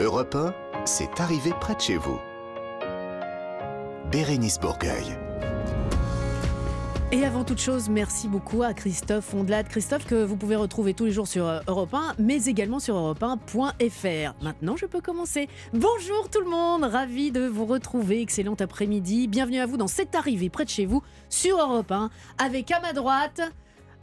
[0.00, 0.54] Europe 1,
[0.84, 2.20] c'est arrivé près de chez vous.
[4.12, 5.18] Bérénice Bourgueil.
[7.10, 9.64] Et avant toute chose, merci beaucoup à Christophe Ondelat.
[9.64, 12.94] Christophe que vous pouvez retrouver tous les jours sur euh, Europe 1, mais également sur
[12.94, 14.34] europe1.fr.
[14.40, 15.48] Maintenant, je peux commencer.
[15.72, 18.20] Bonjour tout le monde, ravi de vous retrouver.
[18.20, 19.26] Excellent après-midi.
[19.26, 22.78] Bienvenue à vous dans cette arrivée près de chez vous sur Europe 1, avec à
[22.78, 23.40] ma droite,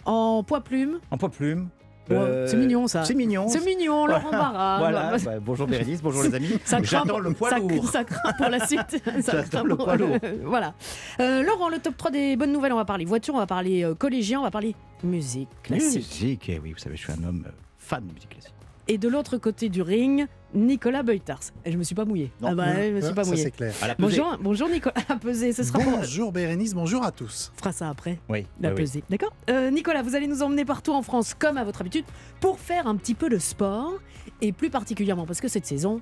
[0.04, 1.70] en poids plume, En poids plume.
[2.12, 3.04] Euh, c'est mignon, ça.
[3.04, 3.48] C'est mignon.
[3.48, 4.38] c'est mignon, Laurent Voilà.
[4.38, 4.78] Barra.
[4.80, 5.18] Voilà.
[5.18, 6.60] Bah, bonjour Bérénice, bonjour les amis.
[6.64, 7.90] Ça craint, J'adore le poids ça, lourd.
[7.90, 9.02] ça craint pour la suite.
[9.22, 10.18] Ça craint le poids lourd.
[10.44, 10.74] voilà.
[11.20, 13.84] Euh, Laurent, le top 3 des bonnes nouvelles, on va parler voiture, on va parler
[13.84, 15.96] euh, collégien, on va parler musique classique.
[15.96, 17.46] Musique, eh oui, vous savez, je suis un homme
[17.80, 18.54] fan de musique classique.
[18.88, 21.40] Et de l'autre côté du ring, Nicolas Beutars.
[21.66, 22.32] Et je me suis pas mouillé.
[22.40, 22.50] Non.
[22.52, 23.44] ah bah, je me suis pas ça mouillé.
[23.44, 23.74] c'est clair.
[23.82, 23.96] La.
[23.98, 24.94] Bonjour, bonjour Nicolas.
[25.22, 25.98] Peser, ce sera pour.
[25.98, 27.52] Bonjour Bérénice, bonjour à tous.
[27.56, 28.82] On fera ça après, Oui, la oui, oui.
[28.84, 29.04] pesée.
[29.10, 32.06] D'accord Euh, Nicolas, vous allez nous emmener partout en France, comme à votre habitude,
[32.40, 33.94] pour faire un petit peu de sport.
[34.42, 36.00] Et plus particulièrement parce que cette saison,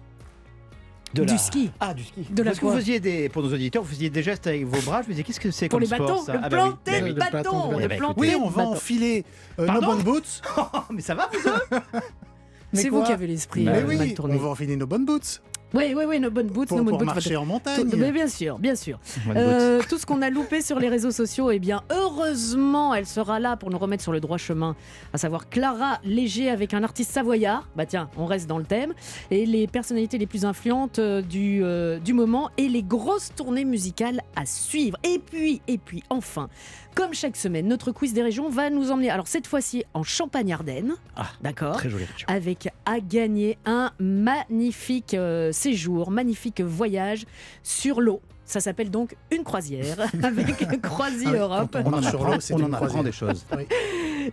[1.14, 1.72] De du la- ski.
[1.80, 2.24] Ah, du ski.
[2.32, 4.66] De la Parce que vous faisiez des, pour nos auditeurs, vous faisiez des gestes avec
[4.66, 5.04] vos bras.
[5.04, 6.58] Je me disais, qu'est-ce que c'est Pour comme les sport, bâtons, ça le Ah bah
[6.66, 7.10] oui, planter bah oui.
[7.10, 9.24] le bâton, Oui, on va enfiler
[9.60, 10.42] euh, nos bonnes boots.
[10.92, 11.78] mais ça va, vous deux
[12.74, 14.36] C'est vous qui avez l'esprit Mais euh, oui, mal tourné.
[14.36, 15.42] on va enfiler nos bonnes boots
[15.74, 17.06] Oui, oui, oui, nos bonnes boots, pour, nos bonnes pour boots.
[17.08, 17.90] marcher en Tout- montagne.
[17.98, 19.00] mais bien sûr, bien sûr.
[19.36, 23.40] Euh, tout ce qu'on a loupé sur les réseaux sociaux, eh bien, heureusement, elle sera
[23.40, 24.76] là pour nous remettre sur le droit chemin.
[25.14, 27.68] À savoir Clara Léger avec un artiste savoyard.
[27.76, 28.94] Bah tiens, on reste dans le thème.
[29.32, 33.66] Et les personnalités les plus influentes euh, du, euh, du moment et les grosses tournées
[33.66, 34.98] musicales à suivre.
[35.04, 36.50] Et puis, et puis, enfin,
[36.96, 40.94] comme chaque semaine, notre quiz des régions va nous emmener, alors cette fois-ci en Champagne-Ardenne.
[41.16, 42.28] Ah, D'accord Très jolie région.
[42.28, 47.26] avec à gagner un magnifique euh, séjour, magnifique voyage
[47.64, 48.22] sur l'eau.
[48.46, 51.78] Ça s'appelle donc une croisière avec Croisi Ah Europe.
[51.86, 53.46] On en apprend, on en apprend des choses.
[53.56, 53.66] Oui.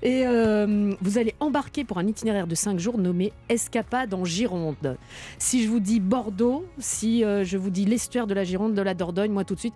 [0.03, 4.97] Et euh, vous allez embarquer pour un itinéraire de 5 jours nommé Escapade en Gironde.
[5.39, 8.83] Si je vous dis Bordeaux, si euh, je vous dis l'estuaire de la Gironde, de
[8.83, 9.75] la Dordogne, moi tout de suite.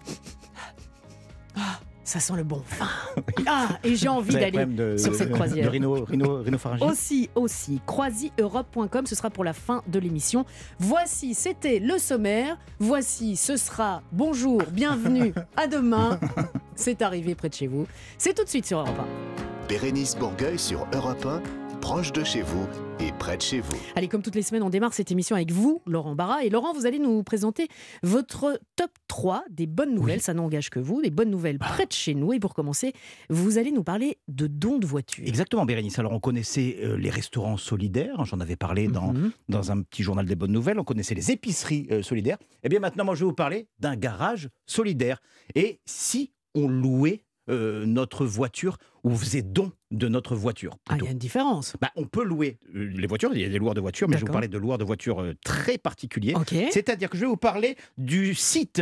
[2.05, 2.89] Ah, ça sent le bon vin.
[3.47, 5.65] Ah, et j'ai envie d'aller de, sur cette croisière.
[5.67, 6.43] De rhino, rhino,
[6.83, 10.45] Aussi, aussi, croisieurope.com, ce sera pour la fin de l'émission.
[10.79, 12.59] Voici, c'était le sommaire.
[12.79, 16.21] Voici, ce sera bonjour, bienvenue, à demain.
[16.75, 17.87] C'est arrivé près de chez vous.
[18.19, 19.69] C'est tout de suite sur Europe 1.
[19.69, 21.43] Bérénice Bourgueil sur Europe 1,
[21.85, 22.67] proche de chez vous
[22.99, 23.77] et près de chez vous.
[23.95, 26.43] Allez, comme toutes les semaines, on démarre cette émission avec vous, Laurent Barra.
[26.43, 27.69] Et Laurent, vous allez nous présenter
[28.03, 30.23] votre top 3 des bonnes nouvelles.
[30.23, 32.33] Ça n'engage que vous, des bonnes nouvelles près de chez nous.
[32.33, 32.95] Et pour commencer,
[33.29, 35.27] vous allez nous parler de dons de voitures.
[35.27, 35.99] Exactement, Bérénice.
[35.99, 38.25] Alors, on connaissait euh, les restaurants solidaires.
[38.25, 39.33] J'en avais parlé dans, Mhm.
[39.51, 40.81] dans un petit journal des bonnes nouvelles.
[40.81, 42.39] On connaissait les épiceries euh, solidaires.
[42.63, 45.21] Eh bien, maintenant, moi, je vais vous parler d'un garage solidaire.
[45.55, 51.05] Et si on louait euh, notre voiture ou faisait don de notre voiture Ah, il
[51.05, 51.77] y a une différence.
[51.81, 54.17] Bah, on peut louer euh, les voitures, il y a des loueurs de voitures, mais
[54.17, 56.35] je vais vous parler de loueurs de voitures euh, très particuliers.
[56.71, 58.81] C'est-à-dire que je vais vous parler du site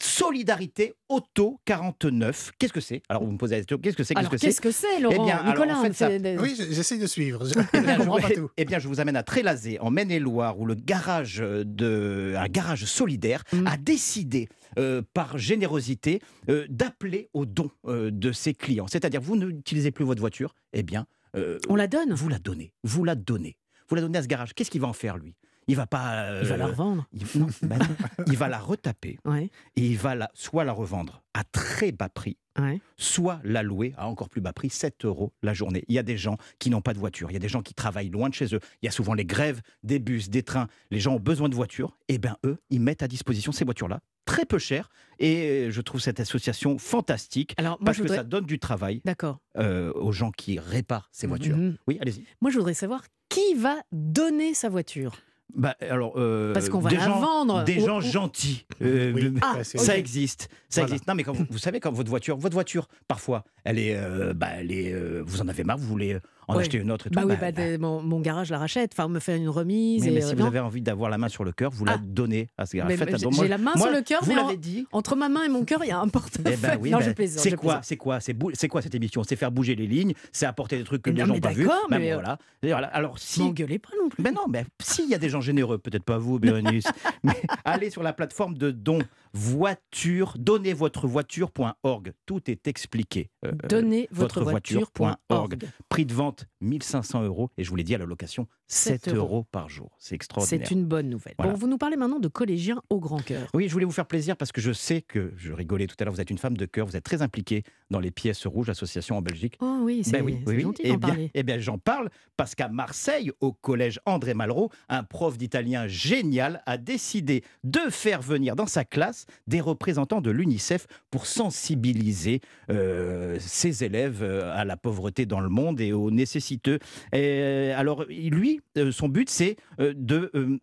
[0.00, 2.52] Solidarité Auto 49.
[2.58, 3.02] Qu'est-ce que c'est?
[3.08, 4.14] Alors vous me posez la question, qu'est-ce que c'est?
[4.14, 4.46] Qu'est-ce Alors, que c'est?
[4.46, 5.16] qu'est-ce que c'est, Laurent?
[5.20, 7.44] Eh bien, alors, Nicolas, en fait, ça- c'est- Oui, j- j'essaye de suivre.
[7.46, 8.50] Je Eh bien, je tout.
[8.56, 12.84] eh bien, je vous amène à Trélazé, en Maine-et-Loire, où le garage de, un garage
[12.84, 13.66] solidaire Mm.
[13.66, 14.48] a décidé,
[14.78, 18.86] euh, par générosité, euh, d'appeler au don euh, de ses clients.
[18.86, 22.72] C'est-à-dire, vous n'utilisez plus votre voiture, eh bien, euh, On la donne vous la donnez.
[22.84, 23.56] Vous la donnez.
[23.88, 24.54] Vous la donnez à ce garage.
[24.54, 25.34] Qu'est-ce qu'il va en faire, lui?
[25.68, 26.22] Il va pas.
[26.24, 27.06] euh, Il va la revendre.
[27.12, 27.86] il- non, bah non.
[28.26, 32.08] il va la retaper Ouais, et il va la, soit la revendre à très bas
[32.08, 32.80] prix, ouais.
[32.96, 35.84] soit la louer à encore plus bas prix, 7 euros la journée.
[35.88, 37.62] Il y a des gens qui n'ont pas de voiture, il y a des gens
[37.62, 40.42] qui travaillent loin de chez eux, il y a souvent les grèves des bus, des
[40.42, 43.64] trains, les gens ont besoin de voitures, et bien eux, ils mettent à disposition ces
[43.64, 44.88] voitures-là, très peu chères,
[45.20, 48.16] et je trouve cette association fantastique, Alors, moi, parce je que voudrais.
[48.18, 49.38] ça donne du travail D'accord.
[49.58, 51.56] euh, aux gens qui réparent ces voitures.
[51.56, 51.76] Mhm.
[51.86, 52.24] Oui, allez-y.
[52.40, 55.12] Moi, je voudrais savoir qui va donner sa voiture.
[55.54, 57.64] Bah, alors, euh, Parce qu'on va des la gens, vendre.
[57.64, 58.66] Des Ou- gens ou- gentils.
[58.82, 59.32] euh, Oui.
[59.40, 59.98] Ah, Ça ok.
[59.98, 60.88] existe, ça Voilà.
[60.94, 61.08] existe.
[61.08, 64.32] Non, mais quand vous, vous savez, quand votre voiture, votre voiture, parfois, elle est, euh,
[64.34, 66.20] bah, elle est, euh, vous en avez marre, vous voulez euh,
[66.50, 66.62] en Ouais.
[66.62, 67.16] acheter une autre et tout.
[67.20, 68.92] Bah oui, bah, bah, bah, mon, mon garage la rachète.
[68.94, 70.02] Enfin, on me fait une remise.
[70.02, 70.40] mais, et, mais euh, si non.
[70.42, 71.92] vous avez envie d'avoir la main sur le cœur, vous Ah.
[71.92, 72.78] la donnez à ce.
[72.78, 73.30] Mais- mais don.
[73.32, 74.86] j'ai la main moi, sur le cœur, Vous mais en- l'avez dit.
[74.92, 76.56] Entre ma main et mon cœur, il y a un Eh portefeuille.
[76.56, 77.42] ben oui, non, ben, je plaisante.
[77.42, 79.22] c'est quoi, c'est quoi, c'est quoi cette émission?
[79.24, 81.50] C'est faire bouger les lignes, c'est apporter des trucs que les gens mais n'ont pas
[81.52, 81.66] vus.
[81.90, 82.16] Ben mais, euh,
[82.62, 82.86] voilà.
[82.88, 84.22] Alors si, M'engueulez pas non plus.
[84.22, 86.86] Ben non, mais s'il y a des gens généreux, peut-être pas vous, Bérénice,
[87.22, 87.34] mais
[87.66, 89.02] allez sur la plateforme de dons
[89.34, 92.12] voiture, donnezvotrevoiture.org.
[92.26, 93.30] Tout est expliqué.
[93.44, 95.58] Euh, Donnez votre voiture.org.
[95.88, 99.14] Prix de vente 1500 euros et je vous l'ai dit à la location 7 7
[99.14, 99.44] euros.
[99.50, 99.90] par jour.
[99.98, 100.66] C'est extraordinaire.
[100.68, 101.34] C'est une bonne nouvelle.
[101.38, 101.52] Voilà.
[101.52, 103.48] Bon, vous nous parlez maintenant de collégiens au grand cœur.
[103.54, 106.04] Oui, je voulais vous faire plaisir parce que je sais que, je rigolais tout à
[106.04, 108.68] l'heure, vous êtes une femme de cœur, vous êtes très impliquée dans les pièces rouges,
[108.68, 109.56] association en Belgique.
[109.60, 111.30] Oh oui, c'est Ben oui, oui, gentil Eh d'en bien, parler.
[111.32, 116.62] eh bien, j'en parle parce qu'à Marseille, au collège André Malraux, un prof d'italien génial
[116.66, 122.40] a décidé de faire venir dans sa classe des représentants de l'UNICEF pour sensibiliser
[122.70, 126.78] euh, ses élèves euh, à la pauvreté dans le monde et aux nécessiteux.
[127.12, 130.58] Et, alors, lui, euh, son but, c'est euh, de euh,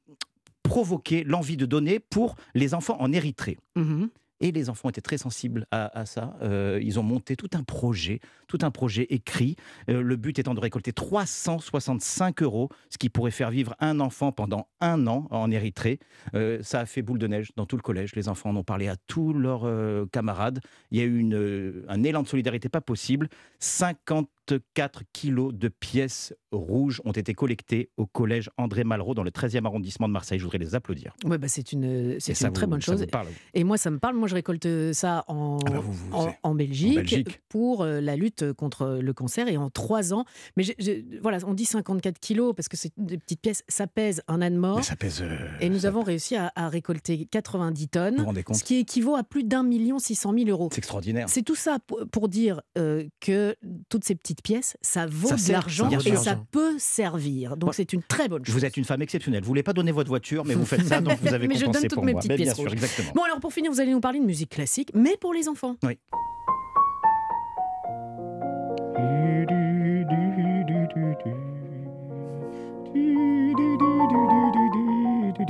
[0.64, 3.58] provoquer l'envie de donner pour les enfants en Érythrée.
[3.76, 4.10] Mhm.
[4.42, 6.36] Et les enfants étaient très sensibles à, à ça.
[6.42, 9.56] Euh, ils ont monté tout un projet, tout un projet écrit.
[9.90, 14.34] Euh, le but étant de récolter 365 euros, ce qui pourrait faire vivre un enfant
[14.34, 16.00] pendant un an en Érythrée.
[16.34, 18.14] Euh, ça a fait boule de neige dans tout le collège.
[18.16, 19.66] Les enfants en ont parlé à tous leurs
[20.10, 20.60] camarades.
[20.92, 23.30] Il y a eu une, un élan de solidarité pas possible.
[24.56, 29.66] 54 kilos de pièces rouges ont été collectés au collège André Malraux dans le 13e
[29.66, 30.40] arrondissement de Marseille.
[30.40, 31.14] Je voudrais les applaudir.
[31.26, 33.02] Ouais, bah, c'est une, c'est une très vous- bonne chose.
[33.02, 34.16] vous parle Et moi, ça me parle.
[34.16, 37.42] Moi, je récolte ça en, Ah bah, vous- vous- en, Belgique, Belgique.
[37.50, 39.48] pour euh, la lutte contre le cancer.
[39.48, 40.26] Et en trois ans,
[40.56, 40.64] mais
[41.22, 43.64] voilà, on dit 54 kilos parce que c'est des petites pièces.
[43.68, 44.78] Ça pèse un âne mort.
[44.78, 45.22] Mais ça pèse.
[45.22, 48.64] euh, Et nous avons réussi à, à récolter 90 Vous tonnes, vous rendez compte ce
[48.64, 50.70] qui équivaut à plus d'un million six cent mille euros.
[50.72, 51.28] C'est extraordinaire.
[51.30, 53.56] C'est tout ça pour, pour dire euh, que
[53.90, 57.58] toutes ces petites pièces, ça vaut Ça de l'argent et ça peut servir.
[57.58, 58.56] Donc c'est une très bonne chose.
[58.56, 59.42] Vous êtes une femme exceptionnelle.
[59.42, 61.66] Vous voulez pas donner votre voiture, mais vous faites ça, donc vous avez Mais je
[61.66, 62.20] donne toutes pour mes moi.
[62.20, 63.12] petites Mais bien pièces sûr, exactement.
[63.16, 65.76] Bon alors pour finir, vous allez nous parler de musique classique, mais pour les enfants.
[65.84, 65.98] Oui.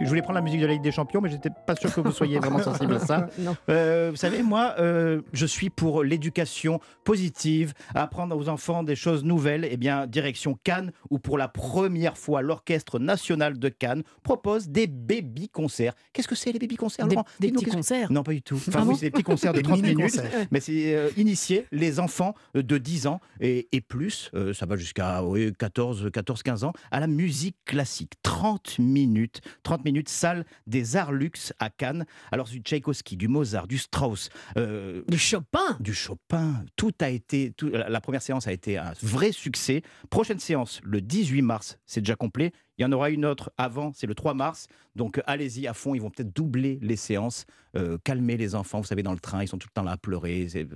[0.06, 2.00] Je voulais prendre la musique de la Ligue des Champions, mais j'étais pas sûr que
[2.00, 3.28] vous soyez vraiment sensible à ça.
[3.69, 9.24] Euh, vous savez, moi, euh, je suis pour l'éducation positive, apprendre aux enfants des choses
[9.24, 9.68] nouvelles.
[9.69, 14.86] Eh bien, direction Cannes, où pour la première fois, l'Orchestre national de Cannes propose des
[14.86, 15.96] baby-concerts.
[16.13, 18.12] Qu'est-ce que c'est les baby-concerts, Des, petits concerts.
[18.12, 18.56] Non, pas du tout.
[18.68, 20.22] Enfin, Ah oui, c'est des petits concerts de Des 30 minutes.
[20.51, 25.24] Mais c'est euh, initier les enfants de 10 ans et, et plus, ça va jusqu'à
[25.24, 28.13] oui, 14, 14, 15 ans, à la musique classique.
[28.22, 32.06] 30 minutes, 30 minutes, salle des Arts Luxe à Cannes.
[32.32, 35.78] Alors, du Tchaïkovski, du Mozart, du Strauss, euh, Du Chopin.
[35.80, 37.52] du Chopin, tout a été.
[37.52, 39.82] tout- la première séance a été un vrai succès.
[40.10, 42.52] Prochaine séance, le 18 mars, c'est déjà complet.
[42.77, 44.68] Il y en aura une autre avant, c'est le 3 mars.
[44.95, 47.45] Donc euh, allez-y à fond, ils vont peut-être doubler les séances,
[47.77, 48.80] euh, calmer les enfants.
[48.81, 50.48] Vous savez, dans le train, ils sont tout le temps là à pleurer.
[50.50, 50.68] c'est-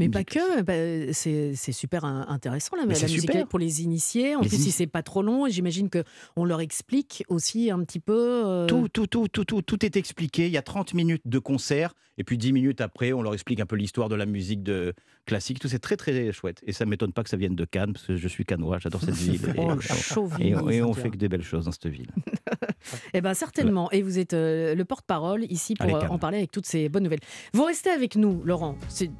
[0.00, 3.46] Mais pas que, bah, c'est super in- intéressant la, Mais la musique super.
[3.46, 4.34] pour les initiés.
[4.34, 4.72] En Les plus, si initiés.
[4.86, 6.02] c'est pas trop long, j'imagine que
[6.36, 8.42] on leur explique aussi un petit peu.
[8.44, 10.46] euh, Tout, tout, tout, tout, tout, tout est expliqué.
[10.46, 11.94] Il y a 30 minutes de concert.
[12.20, 14.92] Et puis 10 minutes après, on leur explique un peu l'histoire de la musique de
[15.24, 15.60] classique.
[15.60, 16.60] Tout c'est très, très chouette.
[16.66, 18.78] Et ça ne m'étonne pas que ça vienne de Cannes, parce que je suis cannois,
[18.80, 19.40] j'adore cette ville.
[19.56, 22.10] Et, Oh, et- et on fait que des belles choses dans cette ville.
[23.12, 23.90] Eh bien, certainement.
[23.90, 27.02] Et vous êtes euh, le porte-parole ici pour euh, en parler avec toutes ces bonnes
[27.02, 27.20] nouvelles.
[27.52, 28.76] Vous restez avec nous, Laurent.
[28.88, 29.10] Si,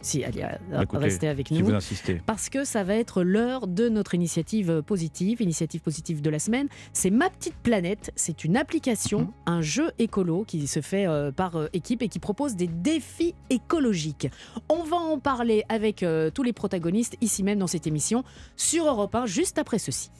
[0.00, 1.66] si, allez, euh, Écoutez, restez avec Si nous.
[1.66, 2.22] vous insistez.
[2.24, 6.68] Parce que ça va être l'heure de notre initiative positive, initiative positive de la semaine.
[6.94, 8.12] C'est Ma Petite Planète.
[8.16, 9.32] C'est une application, Mhm.
[9.46, 14.28] un jeu écolo qui se fait euh, par équipe et qui propose des défis écologiques.
[14.70, 16.04] On va en parler avec
[16.34, 18.24] tous les protagonistes ici même dans cette émission
[18.56, 20.10] sur Europe 1, juste après ceci.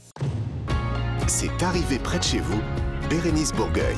[1.27, 2.61] C'est arrivé près de chez vous,
[3.11, 3.97] Bérénice Bourgueil.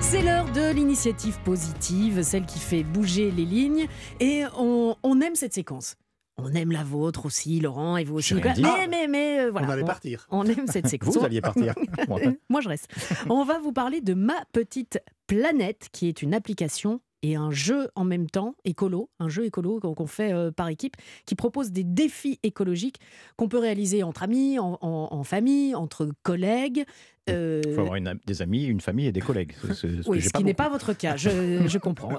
[0.00, 3.86] C'est l'heure de l'initiative positive, celle qui fait bouger les lignes.
[4.20, 5.96] Et on, on aime cette séquence.
[6.36, 8.34] On aime la vôtre aussi, Laurent, et vous aussi.
[8.34, 8.54] Nicolas.
[8.54, 8.62] dit.
[8.62, 9.68] Mais, mais, mais, euh, voilà.
[9.68, 10.26] On allait on- partir.
[10.30, 11.16] On aime cette séquence.
[11.16, 11.74] Vous alliez partir.
[12.08, 12.20] Moi.
[12.48, 12.88] Moi, je reste.
[13.30, 17.88] On va vous parler de Ma Petite Planète, qui est une application et un jeu
[17.94, 21.82] en même temps, écolo, un jeu écolo qu'on fait euh, par équipe, qui propose des
[21.82, 23.00] défis écologiques
[23.38, 26.84] qu'on peut réaliser entre amis, en famille, entre collègues.
[27.30, 29.52] Euh, Il faut avoir une am- des amis, une famille et des collègues.
[29.72, 32.12] Ce oui, ce qui n'est pas votre cas, je, je comprends.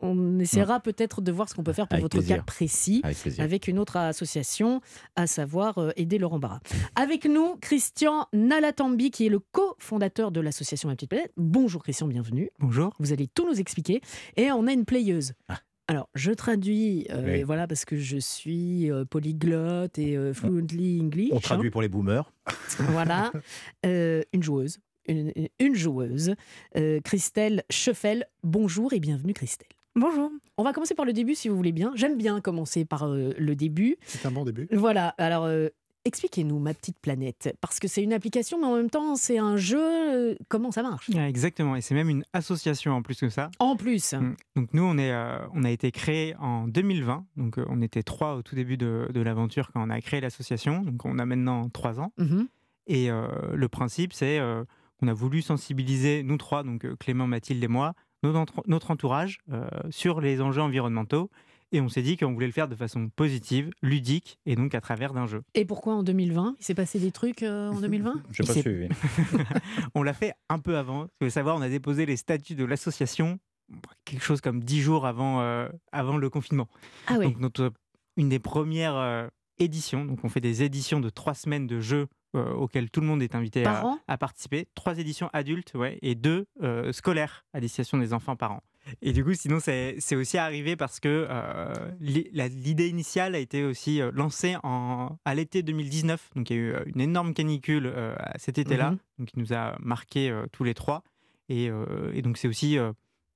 [0.00, 2.36] On, essaiera peut-être de voir ce qu'on peut faire pour Avec votre plaisir.
[2.38, 3.02] cas précis
[3.38, 4.80] avec une autre association,
[5.16, 6.60] à savoir euh, Aider Laurent Barra.
[6.96, 11.32] Avec nous, Christian Nalatambi, qui est le cofondateur de l'association Ma Petite Planète.
[11.36, 12.50] Bonjour Christian, bienvenue.
[12.58, 12.92] Bonjour.
[12.98, 14.00] Vous allez tout nous expliquer.
[14.36, 15.32] Et on a une playeuse.
[15.48, 15.58] Ah.
[15.92, 17.42] Alors, je traduis, euh, Oui.
[17.42, 21.28] voilà, parce que je suis euh, polyglotte et euh, fluently English.
[21.32, 21.40] On hein.
[21.40, 22.32] traduit pour les boomers.
[22.78, 23.30] Voilà,
[23.84, 24.78] Euh, une joueuse.
[25.06, 26.34] Une, une joueuse,
[26.78, 28.24] euh, Christelle Scheffel.
[28.42, 29.68] Bonjour et bienvenue Christelle.
[29.94, 30.30] Bonjour.
[30.56, 31.92] On va commencer par le début si vous voulez bien.
[31.94, 33.98] J'aime bien commencer par euh, le début.
[34.06, 34.68] C'est un bon début.
[34.72, 35.68] Voilà, alors euh,
[36.04, 39.56] expliquez-nous ma petite planète, parce que c'est une application, mais en même temps c'est un
[39.56, 39.78] jeu.
[39.80, 41.10] euh, comment ça marche?
[41.16, 43.50] Ah, Exactement, et c'est même une association en plus que ça.
[43.58, 44.34] En plus, Mm.
[44.56, 48.02] Donc nous, on, est, euh, on a été créé en 2020, donc euh, on était
[48.02, 51.24] trois au tout début de, de l'aventure quand on a créé l'association, donc on a
[51.26, 52.12] maintenant trois ans.
[52.18, 52.48] Mhm.
[52.88, 54.40] Et euh, le principe, c'est
[54.98, 57.94] qu'on a voulu sensibiliser, nous trois, donc Clément, Mathilde et moi,
[58.24, 59.38] notre, entourage,
[59.90, 61.30] sur les enjeux environnementaux.
[61.74, 64.80] Et on s'est dit qu'on voulait le faire de façon positive, ludique, et donc à
[64.82, 65.42] travers d'un jeu.
[65.54, 68.52] Et pourquoi en 2020 Il s'est passé des trucs euh, en 2020 Je n'ai pas
[68.54, 68.88] C'est- suivi.
[69.94, 71.06] On l'a fait un peu avant.
[71.20, 73.38] Vous savoir, on a déposé les statuts de l'association
[74.04, 76.68] quelque chose comme dix jours avant, euh, avant le confinement.
[77.06, 77.24] Ah oui.
[77.24, 77.72] Donc notre,
[78.18, 79.26] une des premières euh,
[79.58, 83.06] éditions, donc on fait des éditions de trois semaines de jeux euh, auxquelles tout le
[83.06, 83.98] monde est invité Par à, an?
[84.08, 84.66] à participer.
[84.74, 88.60] Trois éditions adultes ouais, et deux euh, scolaires à destination des enfants par an.
[89.00, 94.00] Et du coup, sinon, c'est aussi arrivé parce que euh, l'idée initiale a été aussi
[94.00, 96.30] euh, lancée en, à l'été 2019.
[96.34, 98.98] Donc, il y a eu euh, une énorme canicule euh, cet été-là, Mhm.
[99.18, 101.02] donc qui nous a marqué euh, tous les trois.
[101.48, 101.70] Et,
[102.14, 102.78] et donc, c'est aussi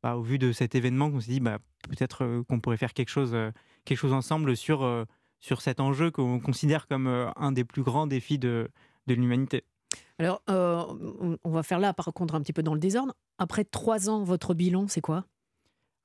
[0.02, 3.10] bah, au vu de cet événement qu'on s'est dit bah, peut-être qu'on pourrait faire quelque
[3.10, 3.36] chose,
[3.84, 4.88] quelque chose ensemble sur,
[5.40, 8.70] sur cet enjeu qu'on considère comme un des plus grands défis de,
[9.06, 9.64] de l'humanité.
[10.18, 13.12] Alors, on va faire là, par contre, un petit peu dans le désordre.
[13.38, 15.26] Après trois ans, votre bilan, c'est quoi?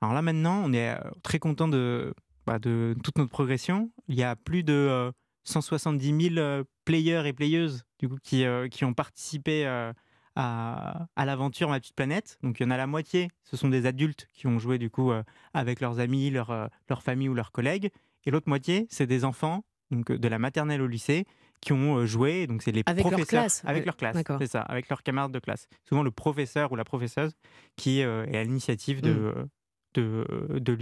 [0.01, 2.13] Alors là maintenant, on est euh, très content de,
[2.46, 3.91] bah, de toute notre progression.
[4.08, 5.12] Il y a plus de euh,
[5.43, 9.93] 170 000 euh, players et playeuses du coup, qui, euh, qui ont participé euh,
[10.36, 12.38] à, à l'aventure Ma Petite Planète.
[12.41, 14.89] Donc il y en a la moitié, ce sont des adultes qui ont joué du
[14.89, 17.89] coup euh, avec leurs amis, leur, euh, leur famille ou leurs collègues.
[18.25, 21.25] Et l'autre moitié, c'est des enfants, donc euh, de la maternelle au lycée,
[21.60, 22.48] qui ont euh, joué.
[22.48, 25.31] Donc c'est les Avec leur professeurs classe, avec leur classe, c'est ça, avec leurs camarades
[25.31, 25.67] de classe.
[25.88, 27.34] Souvent le professeur ou la professeuse
[27.75, 29.48] qui euh, est à l'initiative de, Mm.
[29.93, 30.25] De,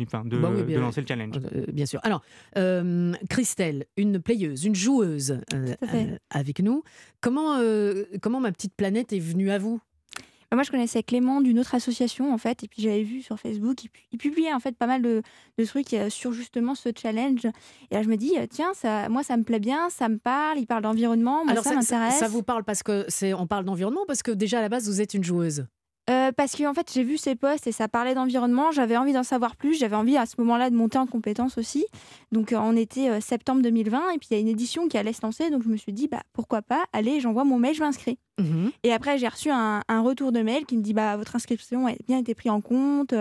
[0.05, 1.35] enfin, de, Bah oui, de bien- lancer le challenge.
[1.55, 1.99] Euh, Bien sûr.
[2.03, 2.21] Alors,
[2.57, 6.83] euh, Christelle, une playeuse, une joueuse euh, euh, avec nous.
[7.21, 9.79] Comment, euh, comment ma petite planète est venue à vous?
[10.51, 13.39] Bah, Moi, je connaissais Clément d'une autre association, en fait, et puis j'avais vu sur
[13.39, 15.21] Facebook, il, pu- il publiait en fait pas mal de,
[15.59, 17.45] de trucs euh, sur justement ce challenge.
[17.91, 20.17] Et là, je me dis, euh, tiens, ça, moi, ça me plaît bien, ça me
[20.17, 22.19] parle, il parle d'environnement, moi, Alors, ça ça, ça- m'intéresse.
[22.19, 24.87] ça vous parle parce que c'est on parle d'environnement parce que déjà à la base
[24.89, 25.67] vous êtes une joueuse?
[26.09, 28.71] Euh, parce que en fait, j'ai vu ces posts et ça parlait d'environnement.
[28.71, 29.75] J'avais envie d'en savoir plus.
[29.77, 31.85] J'avais envie à ce moment-là de monter en compétence aussi.
[32.31, 34.97] Donc, euh, on était euh, septembre 2020 et puis il y a une édition qui
[34.97, 35.49] allait se lancer.
[35.49, 38.17] Donc, je me suis dit, bah pourquoi pas Allez, j'envoie mon mail, je m'inscris.
[38.39, 38.71] Mhm.
[38.83, 41.87] Et après, j'ai reçu un, un retour de mail qui me dit bah votre inscription
[41.87, 43.13] a bien été prise en compte.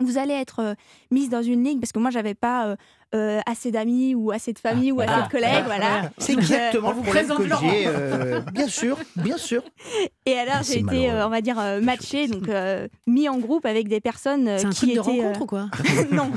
[0.00, 0.74] vous allez être euh,
[1.10, 2.76] mise dans une ligue parce que moi j'avais pas euh,
[3.14, 5.26] euh, assez d'amis ou assez de famille ou assez voilà.
[5.26, 6.10] de collègues, voilà.
[6.18, 7.84] C'est euh, exactement vous présente que j'ai.
[7.86, 9.62] euh, bien sûr, bien sûr.
[10.26, 13.38] Et alors Ah, j'ai été, euh, on va dire, euh, matchée, donc euh, mis en
[13.38, 15.20] groupe avec des personnes euh, un qui truc de étaient.
[15.20, 15.68] euh, rencontre ou quoi
[16.12, 16.30] non,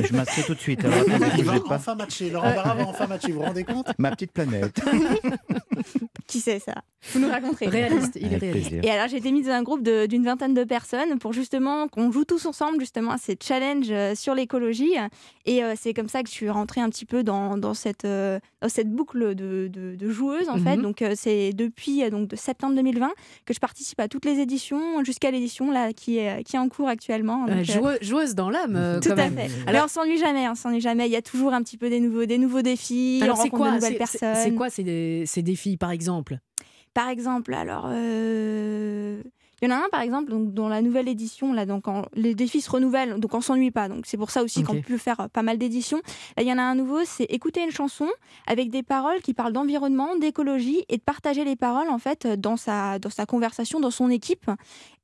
[0.00, 0.84] Je m'inscris tout de suite.
[0.84, 0.98] Alors,
[1.36, 1.76] Il va pas.
[1.76, 2.30] enfin matcher.
[2.30, 3.32] Laurent Barra va enfin matcher.
[3.32, 4.80] Vous vous rendez compte Ma petite planète.
[6.26, 6.74] qui c'est ça
[7.12, 7.66] Vous nous raconterez.
[7.68, 8.68] Réaliste, il est réaliste.
[8.68, 8.84] plaisir.
[8.84, 11.88] Et alors j'ai été mise dans un groupe de- d'une vingtaine de personnes pour justement
[11.88, 14.94] qu'on joue tous ensemble justement à ces challenges sur l'écologie.
[15.44, 18.04] Et euh, c'est comme ça que je suis rentrée un petit peu dans, dans, cette,
[18.04, 20.76] euh, dans cette boucle de, de, de joueuses en fait.
[20.76, 20.82] Mhm.
[20.82, 23.10] Donc euh, c'est depuis euh, donc, de septembre 2020
[23.44, 26.68] que je participe à toutes les éditions jusqu'à l'édition là qui est, qui est en
[26.68, 27.46] cours actuellement.
[27.46, 27.64] Donc,
[28.02, 29.00] joueuse dans l'âme.
[29.02, 29.36] tout quand à même.
[29.36, 29.50] fait.
[29.66, 31.06] Alors- Alors on s'ennuie jamais, on s'ennuie jamais.
[31.06, 33.18] Il y a toujours un petit peu des nouveaux, des nouveaux défis.
[33.22, 34.42] Alors on c'est rencontre quoi de nouvelles c'est- c'est- personnes.
[34.44, 36.38] C'est quoi ces, ces défis par exemple?
[36.94, 39.20] Par exemple, alors, euh,
[39.62, 42.06] il y en a un par exemple, donc, dans la nouvelle édition, là, donc en-
[42.14, 43.88] les défis se renouvellent, donc on s'ennuie pas.
[43.88, 44.66] Donc c'est pour ça aussi Ok.
[44.66, 46.00] qu'on peut faire euh, pas mal d'éditions.
[46.36, 48.08] Là, il y en a un nouveau, c'est écouter une chanson
[48.46, 52.56] avec des paroles qui parlent d'environnement, d'écologie et de partager les paroles en fait dans
[52.56, 54.50] sa dans sa conversation, dans son équipe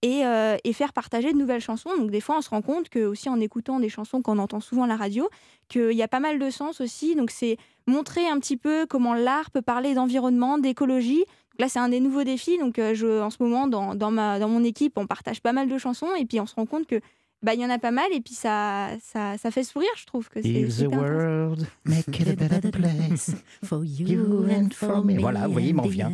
[0.03, 1.91] et, euh, et faire partager de nouvelles chansons.
[1.97, 4.61] Donc des fois, on se rend compte que aussi en écoutant des chansons qu'on entend
[4.61, 5.29] souvent à la radio,
[5.69, 7.15] qu'il y a pas mal de sens aussi.
[7.15, 11.25] Donc c'est montrer un petit peu comment l'art peut parler d'environnement, d'écologie.
[11.61, 12.57] Donc Là, c'est un des nouveaux défis.
[12.59, 15.53] Donc, euh, je, en ce moment, dans, dans, ma, dans mon équipe, on partage pas
[15.53, 17.01] mal de chansons et puis on se rend compte que
[17.43, 20.05] bah, il y en a pas mal et puis ça, ça, ça fait sourire, je
[20.07, 23.33] trouve que c'est the world, make it a better place.
[23.65, 25.19] For You and for me.
[25.19, 26.13] Voilà, vous voyez, il m'en vient.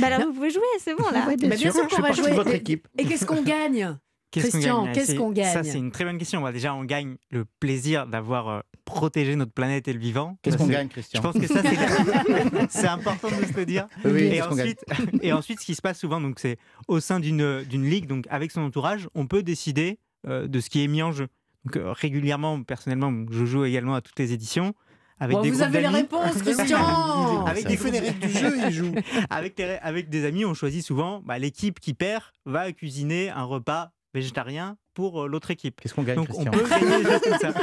[0.00, 1.26] Bah là, vous pouvez jouer, c'est bon là.
[1.26, 2.32] Ouais, bien Bah, bien sûr, sûr qu'on va jouer.
[2.32, 2.86] votre équipe.
[2.96, 3.96] Et qu'est-ce qu'on gagne?
[4.30, 4.94] Qu'est-ce qu'on Christian, gagne?
[4.94, 5.52] qu'est-ce C'est- qu'on gagne?
[5.52, 6.42] Ça, c'est une très bonne question.
[6.42, 10.38] Bah, déjà, on gagne le plaisir d'avoir euh, protégé notre planète et le vivant.
[10.42, 11.76] Qu'est-ce qu'on gagne, Je Christian pense que ça, c'est
[12.70, 13.86] c'est important de se le dire.
[14.04, 14.84] Oui, et, ensuite,
[15.22, 16.58] et ensuite, ce qui se passe souvent, donc, c'est
[16.88, 20.68] au sein d'une d'une ligue, donc avec son entourage, on peut décider euh, de ce
[20.68, 21.28] qui est mis en jeu.
[21.64, 24.74] Donc, euh, régulièrement, personnellement, je joue également à toutes les éditions.
[25.20, 28.94] Avec Bon, des Vous avez les réponses, Christian Avec des règles du jeu, il joue.
[29.30, 33.42] avec, des, avec des amis, on choisit souvent bah, l'équipe qui perd va cuisiner un
[33.42, 35.80] repas végétarien pour euh, l'autre équipe.
[35.80, 37.54] Qu'est-ce qu'on gagne, Donc on Christian peut gagner des choses comme ça.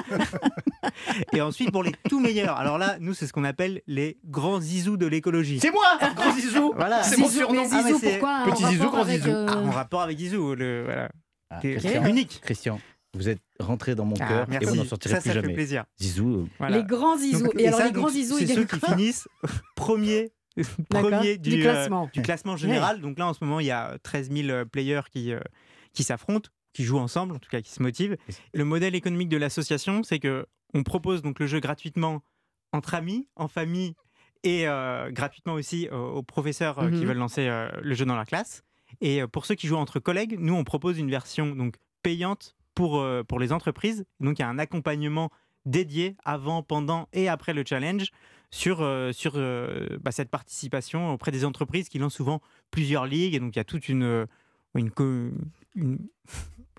[1.33, 4.59] Et ensuite pour les tout meilleurs, alors là nous c'est ce qu'on appelle les grands
[4.61, 5.59] zizous de l'écologie.
[5.59, 5.85] C'est moi,
[6.15, 6.73] gros Zizou.
[6.75, 7.03] Voilà.
[7.03, 7.61] c'est mon Zizou, surnom.
[7.63, 9.29] mais Ah, mais Zizou, pourquoi petit en Zizou, grand Zizou.
[9.29, 11.09] euh, Ah, en rapport avec Zizou, le voilà,
[11.49, 12.39] Ah, qui est Christian, unique.
[12.43, 12.79] Christian,
[13.15, 15.41] vous êtes rentré dans mon Ah, cœur et vous n'en sortirez ça, plus ça fait
[15.41, 15.53] jamais.
[15.53, 15.83] plaisir.
[16.01, 16.77] Zizou, euh, Voilà.
[16.77, 17.49] Les grands zizous.
[17.57, 19.27] Et alors ça, les grands zizous, c'est ceux qui finissent
[19.75, 20.31] premier
[20.89, 21.09] D'accord.
[21.11, 22.09] premier Du du, euh, classement.
[22.13, 23.01] du classement général.
[23.01, 25.39] Donc là, en ce moment, il y a 13 000 players qui, euh,
[25.95, 28.17] qui s'affrontent, qui jouent ensemble, en tout cas qui se motivent.
[28.53, 32.21] Et le modèle économique de l'association, c'est que on propose donc le jeu gratuitement
[32.73, 33.95] entre amis, en famille
[34.43, 37.05] et euh, gratuitement aussi aux, aux professeurs euh, qui Mhm.
[37.05, 38.63] veulent lancer euh, le jeu dans leur classe.
[39.01, 42.55] Et euh, pour ceux qui jouent entre collègues, nous, on propose une version donc payante
[42.75, 44.05] pour, euh, pour les entreprises.
[44.19, 45.29] Donc il y a un accompagnement
[45.65, 48.11] dédié avant, pendant et après le challenge
[48.51, 53.33] sur, euh, sur euh, bah, cette participation auprès des entreprises qui lancent souvent plusieurs ligues.
[53.35, 54.25] Et donc il y a toute une, euh,
[54.75, 55.29] une, co-
[55.75, 55.99] une,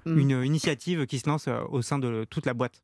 [0.04, 0.18] Mm.
[0.18, 2.80] une initiative qui se lance euh, au sein de toute la boîte.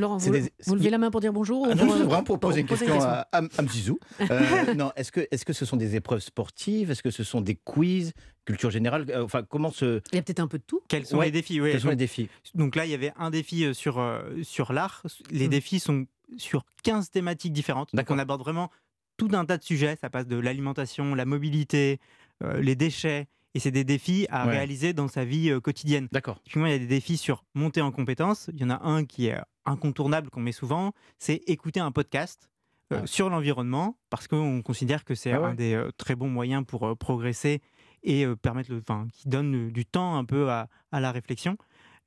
[0.00, 2.02] Laurent, vous, des- vous levez la main pour dire bonjour Ah ou non, pour- c'est
[2.02, 4.00] vraiment pour poser une question à, à, à Mzizou.
[4.22, 6.90] Euh, non, est-ce que, est-ce que ce sont des épreuves sportives?
[6.90, 8.12] Est-ce que ce sont des quiz?
[8.46, 9.06] Culture générale?
[9.10, 10.00] Euh, Enfin, comment se.
[10.10, 10.80] Il y a peut-être un peu de tout.
[10.88, 11.26] Quels sont Ouais.
[11.26, 11.60] les défis?
[11.60, 12.28] Ouais, Quels sont les donc- défis?
[12.56, 15.02] Donc là, il y avait un défi euh, sur, euh, sur l'art.
[15.30, 15.50] Les Mm.
[15.50, 16.06] défis sont
[16.38, 17.94] sur 15 thématiques différentes.
[17.94, 18.70] Donc on aborde vraiment
[19.18, 19.96] tout un tas de sujets.
[20.00, 22.00] Ça passe de l'alimentation, la mobilité,
[22.42, 23.28] euh, les déchets.
[23.54, 24.52] Et c'est des défis à Ouais.
[24.52, 26.06] réaliser dans sa vie euh, quotidienne.
[26.12, 26.40] D'accord.
[26.42, 28.48] Typiquement, il y a des défis sur monter en compétences.
[28.54, 32.48] Il y en a un qui est incontournable, qu'on met souvent, c'est écouter un podcast
[32.92, 35.46] euh, sur l'environnement, parce qu'on considère que c'est Ah ouais.
[35.48, 37.60] un des euh, très bons moyens pour euh, progresser
[38.02, 41.12] et euh, permettre, le, enfin, qui donne euh, du temps un peu à, à la
[41.12, 41.56] réflexion.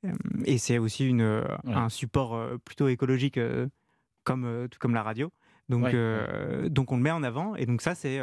[0.04, 0.12] Euh,
[0.44, 1.72] et c'est aussi une, euh, Ouais.
[1.74, 3.66] un support euh, plutôt écologique, euh,
[4.24, 5.30] comme, euh, tout comme la radio.
[5.70, 7.54] Donc, euh, donc on le met en avant.
[7.56, 8.20] Et donc ça, c'est...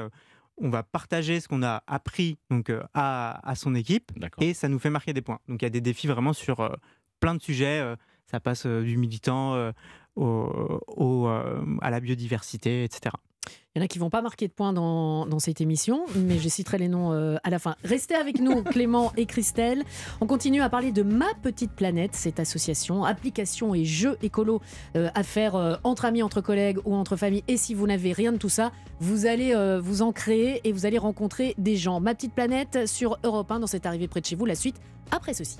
[0.61, 4.11] on va partager ce qu'on a appris donc, euh, à, à son équipe
[4.45, 5.39] et ça nous fait marquer des points.
[5.47, 6.69] Donc il y a des défis vraiment sur euh,
[7.19, 7.79] plein de sujets.
[7.81, 7.95] euh,
[8.27, 9.73] ça passe du militant
[10.15, 13.13] au, au, à la biodiversité, etc.
[13.73, 16.39] Il y en a qui vont pas marquer de points dans, dans cette émission, mais
[16.39, 17.75] je citerai les noms euh, à la fin.
[17.85, 19.83] Restez avec nous, Clément et Christelle.
[20.19, 24.61] On continue à parler de Ma Petite Planète, cette association, application et jeux écolo
[24.97, 27.45] euh, à faire euh, entre amis, entre collègues ou entre familles.
[27.47, 30.73] Et si vous n'avez rien de tout ça, vous allez euh, vous en créer et
[30.73, 32.01] vous allez rencontrer des gens.
[32.01, 34.45] Ma Petite Planète sur Europe 1 dans cette arrivée près de chez vous.
[34.45, 34.81] La suite
[35.11, 35.57] après ceci.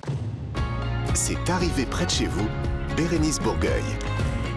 [1.13, 2.47] C'est arrivé près de chez vous,
[2.97, 3.83] Bérénice Bourgueil.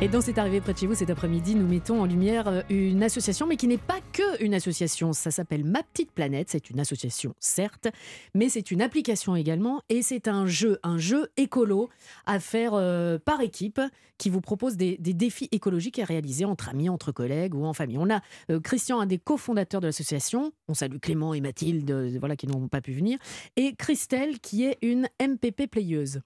[0.03, 2.63] Et dans cette arrivée près de chez vous cet après-midi, nous mettons en lumière euh,
[2.69, 5.13] une association, mais qui n'est pas que une association.
[5.13, 6.49] Ça s'appelle Ma Petite Planète.
[6.51, 7.87] C'est une association, certes,
[8.35, 9.83] mais c'est une application également.
[9.89, 11.91] Et c'est un jeu, un jeu écolo
[12.27, 13.81] à faire euh, par équipe
[14.19, 17.99] qui vous propose des, défis écologiques à réaliser entre amis, entre collègues ou en famille.
[17.99, 20.53] On a euh, Christian, un des cofondateurs de l'association.
[20.69, 23.19] On salue Clément et Mathilde, voilà, qui n'ont pas pu venir.
[23.57, 26.21] Et Christelle, qui est une MPP playeuse.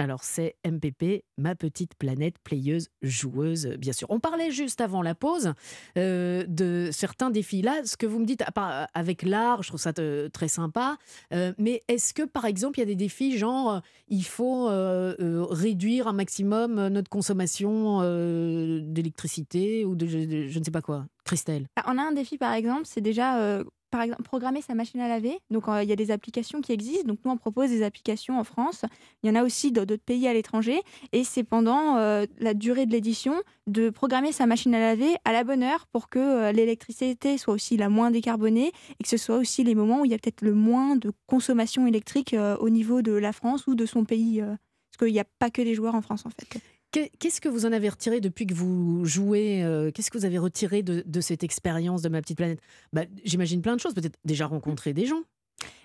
[0.00, 4.06] Alors c'est MPP, ma petite planète playeuse, joueuse, bien sûr.
[4.10, 5.54] On parlait juste avant la pause
[5.96, 7.62] euh, de certains défis.
[7.62, 10.98] Là, ce que vous me dites part- avec l'art, je trouve ça euh, très sympa.
[11.34, 14.68] Euh, mais est-ce que, par exemple, il y a des défis genre, euh, il faut
[14.68, 20.64] euh, euh, réduire un maximum euh, notre consommation euh, d'électricité ou de, de- je ne
[20.64, 21.06] sais pas quoi?
[21.24, 24.74] Christelle Ah, On a un défi par exemple, c'est déjà euh, par exemple programmer sa
[24.74, 25.38] machine à laver.
[25.50, 27.06] Donc euh, il y a des applications qui existent.
[27.06, 28.84] Donc nous on propose des applications en France.
[29.22, 30.80] Il y en a aussi dans d'autres pays à l'étranger.
[31.12, 33.34] Et c'est pendant euh, la durée de l'édition
[33.66, 37.54] de programmer sa machine à laver à la bonne heure pour que euh, l'électricité soit
[37.54, 40.18] aussi la moins décarbonée et que ce soit aussi les moments où il y a
[40.18, 44.40] peut-être le moins de consommation électrique au niveau de la France ou de son pays.
[44.40, 46.60] parce qu'il n'y a pas que des joueurs en France en fait.
[46.90, 50.24] Qu'est- Qu'est-ce que vous en avez retiré depuis que vous jouez euh, Qu'est-ce que vous
[50.24, 52.60] avez retiré de, cette expérience de ma petite planète?
[52.92, 55.20] Bah, J'imagine plein de choses, peut-être déjà rencontrer des gens.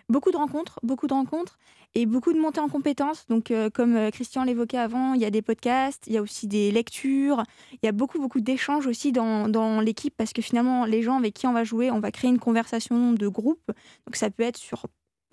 [0.09, 1.57] beaucoup de rencontres, beaucoup de rencontres
[1.95, 3.25] et beaucoup de montées en compétences.
[3.27, 6.21] Donc, euh, comme euh, Christian l'évoquait avant, il y a des podcasts, il y a
[6.21, 10.85] aussi des lectures, il y a beaucoup, beaucoup d'échanges aussi dans l'équipe parce que finalement,
[10.85, 13.61] les gens avec qui on va jouer, on va créer une conversation de groupe.
[14.05, 14.85] Donc, ça peut être sur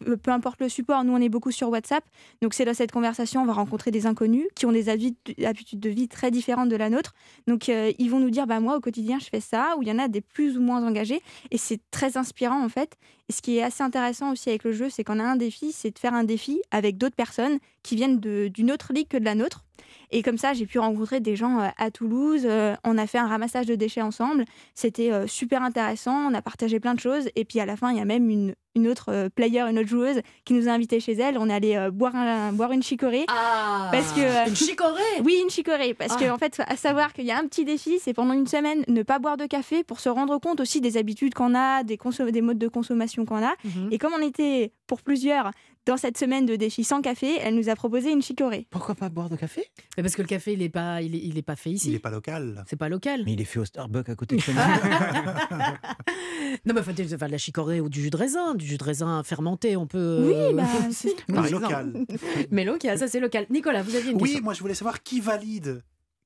[0.05, 2.05] peu importe le support, nous on est beaucoup sur WhatsApp,
[2.43, 5.81] donc c'est dans cette conversation on va rencontrer des inconnus qui ont des habi- habitudes
[5.81, 7.15] de vie très différentes de la nôtre,
[7.47, 9.89] donc euh, ils vont nous dire bah moi au quotidien je fais ça, ou il
[9.89, 12.97] y en a des plus ou moins engagés, et c'est très inspirant en fait,
[13.29, 15.73] et ce qui est assez intéressant aussi avec le jeu, c'est qu'on a un défi,
[15.73, 19.25] c'est de faire un défi avec d'autres personnes qui viennent d'une autre ligue que de
[19.25, 19.65] la nôtre.
[20.11, 22.43] Et comme ça, j'ai pu rencontrer des gens euh, à Toulouse.
[22.45, 24.45] euh, on a fait un ramassage de déchets ensemble.
[24.75, 26.15] C'était euh, super intéressant.
[26.31, 27.29] On a partagé plein de choses.
[27.37, 29.89] Et puis à la fin, il y a même une, une autre player, une autre
[29.89, 31.39] joueuse qui nous a invités chez elle.
[31.39, 33.25] On est allé euh, boire, un- boire une chicorée.
[33.29, 35.03] Ah Parce que, euh, Une chicorée?
[35.25, 35.95] Oui, une chicorée.
[35.95, 36.25] Parce Ah.
[36.25, 38.85] qu'en en fait, à savoir qu'il y a un petit défi, c'est pendant une semaine
[38.89, 41.97] ne pas boire de café pour se rendre compte aussi des habitudes qu'on a, des
[42.43, 43.55] modes de consommation qu'on a.
[43.65, 43.89] Mhm.
[43.93, 45.51] Et comme on était pour plusieurs
[45.87, 48.67] dans cette semaine de défi sans café, elle nous a proposé une chicorée.
[48.71, 49.65] Pourquoi pas boire de café?
[49.97, 51.77] Mais Parce que le café, il n'est pas, il est, il est pas fait Il
[51.77, 51.91] ici.
[51.91, 52.65] n'est pas local.
[52.69, 53.23] C'est pas local.
[53.25, 54.59] Mais il est fait au Starbucks à côté de chez nous.
[56.67, 58.85] Non, mais faut faire de la chicorée ou du jus de raisin, du jus de
[58.85, 60.25] raisin fermenté, on peut.
[60.27, 61.93] Oui, euh, bah, c'est- Mais local.
[62.51, 63.47] Mais local, ça c'est local.
[63.51, 64.45] Nicolas, vous aviez une Oui, question.
[64.45, 65.83] moi je voulais savoir qui valide.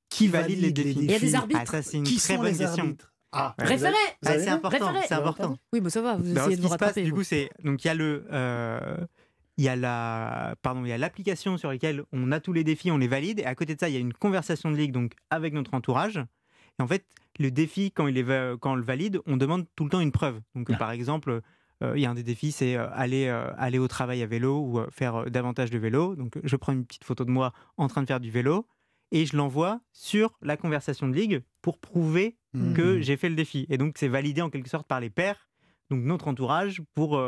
[0.09, 1.61] Qui valide les défis Il y a des arbitres.
[1.63, 2.83] Ah, ça, c'est une Qui très sont bonne les question.
[2.83, 3.11] arbitres?
[3.31, 3.93] Ah, Référé
[4.25, 4.93] Ah, c'est important.
[5.07, 5.57] C'est important.
[5.73, 7.03] Oui, mais ça va, vous Ben, essayez ce de qui vous se passe, rattraper.
[7.03, 8.97] du coup, c'est donc il y a le, euh,
[9.57, 12.63] il y a la, pardon, il y a l'application sur laquelle on a tous les
[12.63, 14.75] défis, on les valide, et à côté de ça, il y a une conversation de
[14.75, 16.17] ligue donc avec notre entourage.
[16.77, 17.05] Et en fait,
[17.39, 18.25] le défi quand il est
[18.59, 20.41] quand on le valide, on demande tout le temps une preuve.
[20.55, 20.77] Donc, Ah.
[20.77, 21.41] par exemple.
[21.83, 24.25] euh, il y a un des défis, c'est euh, aller, euh, aller au travail à
[24.25, 26.15] vélo ou faire davantage de vélo.
[26.15, 28.65] Donc, je prends une petite photo de moi en train de faire du vélo
[29.11, 32.73] et je l'envoie sur la conversation de ligue pour prouver Hmm.
[32.73, 33.65] que j'ai fait le défi.
[33.69, 35.49] Et donc, c'est validé en quelque sorte par les pairs,
[35.89, 37.21] donc notre entourage, pour,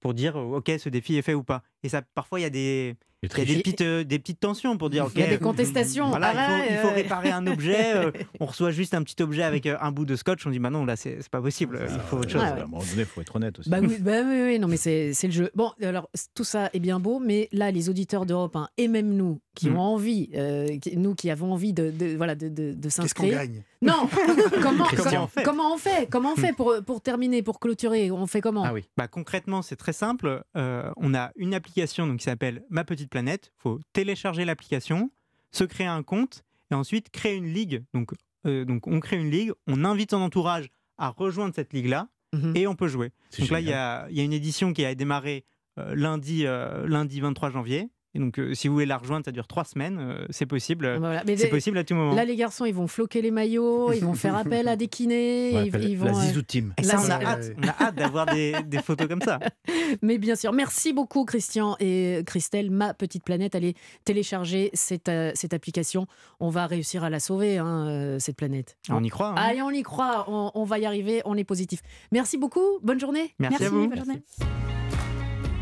[0.00, 1.62] pour dire, OK, ce défi est fait ou pas.
[1.86, 4.40] Et ça, parfois, il y a des, il y a des, petites, euh, des petites
[4.40, 6.08] tensions pour dire, OK, Il y a des contestations.
[6.10, 9.42] voilà, Ah il, faut, il réparer un objet, euh, on reçoit juste un petit objet
[9.42, 12.00] avec euh, un bout de scotch, on dit, bah non, là, c'est pas possible, il
[12.00, 12.42] faut autre chose.
[12.42, 13.70] Ouais, À un moment donné, il faut être honnête aussi.
[13.70, 15.50] Bah oui, bah oui, oui, non, mais c'est c'est le jeu.
[15.54, 19.14] Bon, alors, tout ça est bien beau, mais là, les auditeurs d'Europe 1 et même
[19.14, 19.76] nous, qui Mm.
[19.76, 22.96] ont envie, euh, qui- nous qui avons envie de, de- voilà, de, de, de Qu'est-ce
[22.96, 23.38] qu'on s'inscrire.
[23.38, 23.62] gagne?
[23.82, 24.08] Non
[24.62, 25.42] comment, Comment on fait?
[25.42, 26.08] comment on fait?
[26.10, 28.10] Comment on fait pour, pour terminer, pour clôturer?
[28.10, 28.64] On fait comment?
[28.64, 28.84] Ah oui.
[28.96, 30.42] Bah, concrètement, c'est très simple.
[30.56, 31.75] Euh, on a une application
[32.06, 33.52] donc, qui s'appelle Ma Petite Planète.
[33.58, 35.10] Il faut télécharger l'application,
[35.52, 37.84] se créer un compte et ensuite créer une ligue.
[37.94, 38.12] Donc,
[38.46, 40.66] euh, donc on crée une ligue, on invite son entourage
[40.98, 42.56] à rejoindre cette ligue-là Mhm.
[42.56, 43.12] et on peut jouer.
[43.38, 45.44] Donc là, il y a, y a une édition qui a démarré
[45.78, 47.88] euh, lundi, euh, lundi 23 janvier.
[48.16, 49.98] Et donc, euh, si vous voulez la rejoindre, ça dure trois semaines.
[50.00, 50.96] euh, c'est possible.
[50.98, 51.22] Voilà.
[51.26, 52.14] Mais C'est possible à tout moment.
[52.14, 55.50] Là, les garçons, ils vont floquer les maillots, ils vont faire appel à des kinés,
[55.54, 56.16] On ils, ils la vont.
[56.18, 56.72] euh, Zizou Team.
[56.78, 59.38] Et ça, Là, on a hâte, on a hâte d'avoir des, des photos comme ça.
[60.02, 63.54] Mais bien sûr, merci beaucoup Christian et Christelle, ma petite planète.
[63.54, 63.74] Allez
[64.04, 66.06] télécharger cette, euh, cette application.
[66.40, 68.78] On va réussir à la sauver, hein, cette planète.
[68.88, 69.28] On y croit.
[69.30, 69.34] hein.
[69.36, 71.80] Allez, on y croit, on, on va y arriver, on est positif.
[72.12, 73.34] Merci beaucoup, bonne journée.
[73.38, 73.88] Merci à vous.
[73.88, 74.22] bonne journée.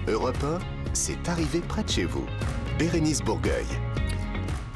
[0.07, 2.25] Europe 1, c'est arrivé près de chez vous.
[2.79, 3.67] Bérénice Bourgueil.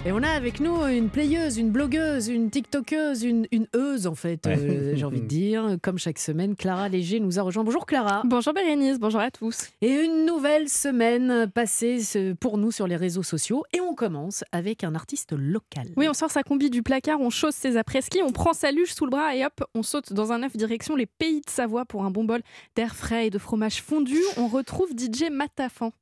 [0.07, 4.15] Et on a avec nous une playeuse, une blogueuse, une tiktokeuse, une, une euse en
[4.15, 5.77] fait, euh, j'ai envie de dire.
[5.83, 7.65] Comme chaque semaine, Clara Léger nous a rejoint.
[7.65, 8.23] Bonjour Clara.
[8.25, 9.69] Bonjour Bérénice, bonjour à tous.
[9.81, 11.99] Et une nouvelle semaine passée
[12.41, 13.65] pour nous sur les réseaux sociaux.
[13.73, 15.89] Et on commence avec un artiste local.
[15.97, 18.95] Oui, on sort sa combi du placard, on chausse ses après-ski, on prend sa luge
[18.95, 21.85] sous le bras et hop, on saute dans un œuf direction les pays de Savoie
[21.85, 22.41] pour un bon bol
[22.77, 24.19] d'air frais et de fromage fondu.
[24.37, 25.93] On retrouve DJ Matafan.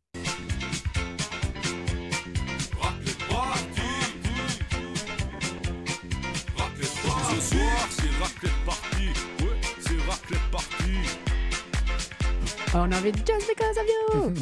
[12.75, 14.33] On a envie de Just Because of You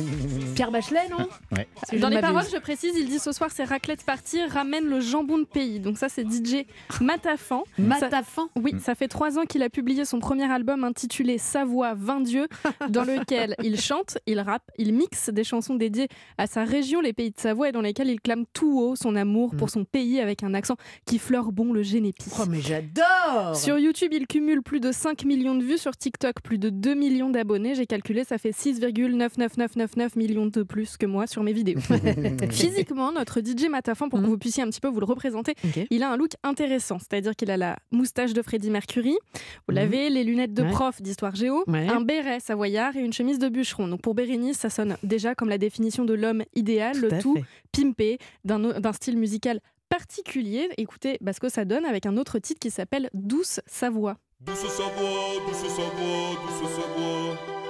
[0.55, 1.69] Pierre Bachelet, non Ouais.
[1.89, 4.85] Si je Dans les paroles, je précise, il dit ce soir c'est raclette party, ramène
[4.87, 5.81] le jambon de pays.
[5.81, 6.65] Donc ça c'est DJ
[7.01, 7.65] Matafan.
[7.77, 11.95] Ça- Matafan Oui, ça fait trois ans qu'il a publié son premier album intitulé Savoie,
[11.95, 12.47] Vin Dieu,
[12.89, 16.09] dans lequel il chante, il rappe, il mixe des chansons dédiées
[16.39, 19.17] à sa région, les pays de Savoie, et dans lesquelles il clame tout haut son
[19.17, 22.25] amour pour son pays avec un accent qui fleure bon le génépi.
[22.41, 26.41] Oh, mais j'adore Sur YouTube, il cumule plus de 5 millions de vues, sur TikTok
[26.43, 27.75] plus de 2 millions d'abonnés.
[27.75, 31.81] J'ai calculé, ça fait 6,99999 millions de plus que moi sur mes vidéos.
[32.50, 34.31] Physiquement, notre DJ Matafan, pour que Mhm.
[34.31, 35.55] vous puissiez un petit peu vous le représenter,
[35.90, 39.74] il a un look intéressant, c'est-à-dire qu'il a la moustache de Freddie Mercury, vous Mhm.
[39.74, 40.70] l'avez, les lunettes de Ouais.
[40.70, 41.88] prof d'histoire géo, Ouais.
[41.88, 43.88] un béret savoyard et une chemise de bûcheron.
[43.88, 47.35] Donc pour Bérénice, ça sonne déjà comme la définition de l'homme idéal, Tout le tout
[47.37, 47.44] fait.
[47.83, 50.68] pimpé d'un style musical particulier.
[50.77, 54.16] Écoutez bah, ce que ça donne avec un autre titre qui s'appelle Douce Savoie.
[54.44, 57.63] Douce Savoie, douce Savoie, douce Savoie.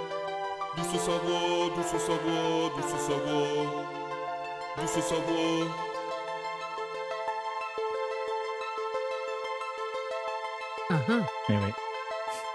[0.76, 3.86] Douce Savoie, douce Savoie, douce Savoie.
[4.76, 5.68] Douce Savoie.
[10.90, 11.26] Ah, ah.
[11.48, 11.93] Eh oui.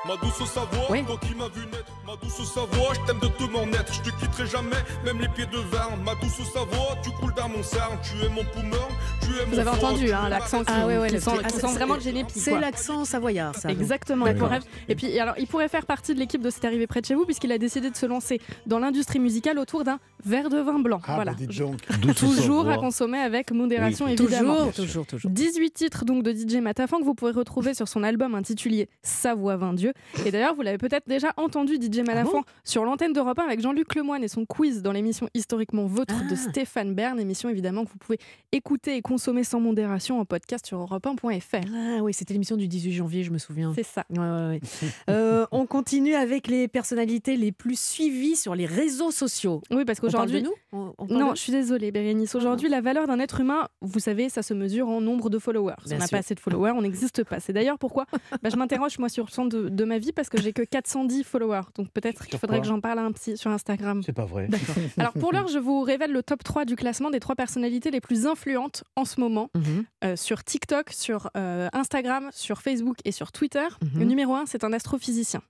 [0.08, 1.04] Ma douce Savoie, Oui.
[1.06, 4.00] toi qui m'as vu naître, ma douce Savoie, je t'aime de tout mon être, je
[4.10, 5.90] te quitterai jamais, même les pieds de verre.
[6.06, 8.78] Ma douce Savoie, tu coules dans mon sein, tu es mon poumon,
[9.22, 11.50] tu es mon Vous avez entendu hein, l'accent qui, Ah ouais, ouais, qui sent, ah,
[11.50, 12.02] sent c'est- vraiment le.
[12.30, 13.70] C'est l'accent savoyard, ça.
[13.70, 14.26] Exactement.
[14.26, 14.48] il D'accord.
[14.48, 17.06] pourrait- Et puis, alors, il pourrait faire partie de l'équipe de C'est arrivé près de
[17.06, 20.60] chez vous, puisqu'il a décidé de se lancer dans l'industrie musicale autour d'un verre de
[20.60, 21.02] vin blanc.
[21.08, 21.34] Ah, voilà.
[21.34, 24.68] bah, Toujours à consommer avec modération, Oui, évidemment.
[24.72, 25.32] Toujours, toujours, toujours.
[25.32, 29.58] 18 titres donc de DJ Matafan que vous pourrez retrouver sur son album intitulé Savoie
[29.58, 29.89] 20 Dieu.
[30.26, 33.96] Et d'ailleurs, vous l'avez peut-être déjà entendu DJ Matafan sur l'antenne d'Europe 1 avec Jean-Luc
[33.96, 36.30] Lemoyne et son quiz dans l'émission Historiquement Vôtre Ah.
[36.30, 38.20] de Stéphane Bern, émission évidemment que vous pouvez
[38.52, 41.68] écouter et consommer sans modération en podcast sur europe1.fr.
[41.74, 43.72] Ah oui, c'était l'émission du 18 janvier, je me souviens.
[43.76, 44.06] C'est ça.
[44.10, 44.60] Ouais, ouais, ouais.
[45.10, 49.62] Euh, on continue avec les personnalités les plus suivies sur les réseaux sociaux.
[49.72, 50.42] Oui, parce aujourd'hui.
[50.42, 50.54] de nous?
[50.72, 52.36] On- Non, je suis désolée, Bérénice.
[52.36, 55.74] Aujourd'hui, la valeur d'un être humain, vous savez, ça se mesure en nombre de followers.
[55.86, 57.40] Bien on n'a pas assez de followers, on n'existe pas.
[57.40, 58.06] C'est d'ailleurs pourquoi
[58.44, 60.62] bah, je m'interroge, moi, sur le sens de, de ma vie, parce que j'ai que
[60.70, 61.62] 410 followers.
[61.76, 64.02] Donc peut-être qu'il faudrait que j'en parle un petit sur Instagram.
[64.04, 64.48] C'est pas vrai.
[64.98, 68.02] Alors pour l'heure, je vous révèle le top 3 du classement des trois personnalités les
[68.02, 69.86] plus influentes en ce moment Mhm.
[70.04, 73.68] euh, sur TikTok, sur euh, Instagram, sur Facebook et sur Twitter.
[73.82, 74.00] Mhm.
[74.00, 75.42] Le numéro 1, c'est un astrophysicien.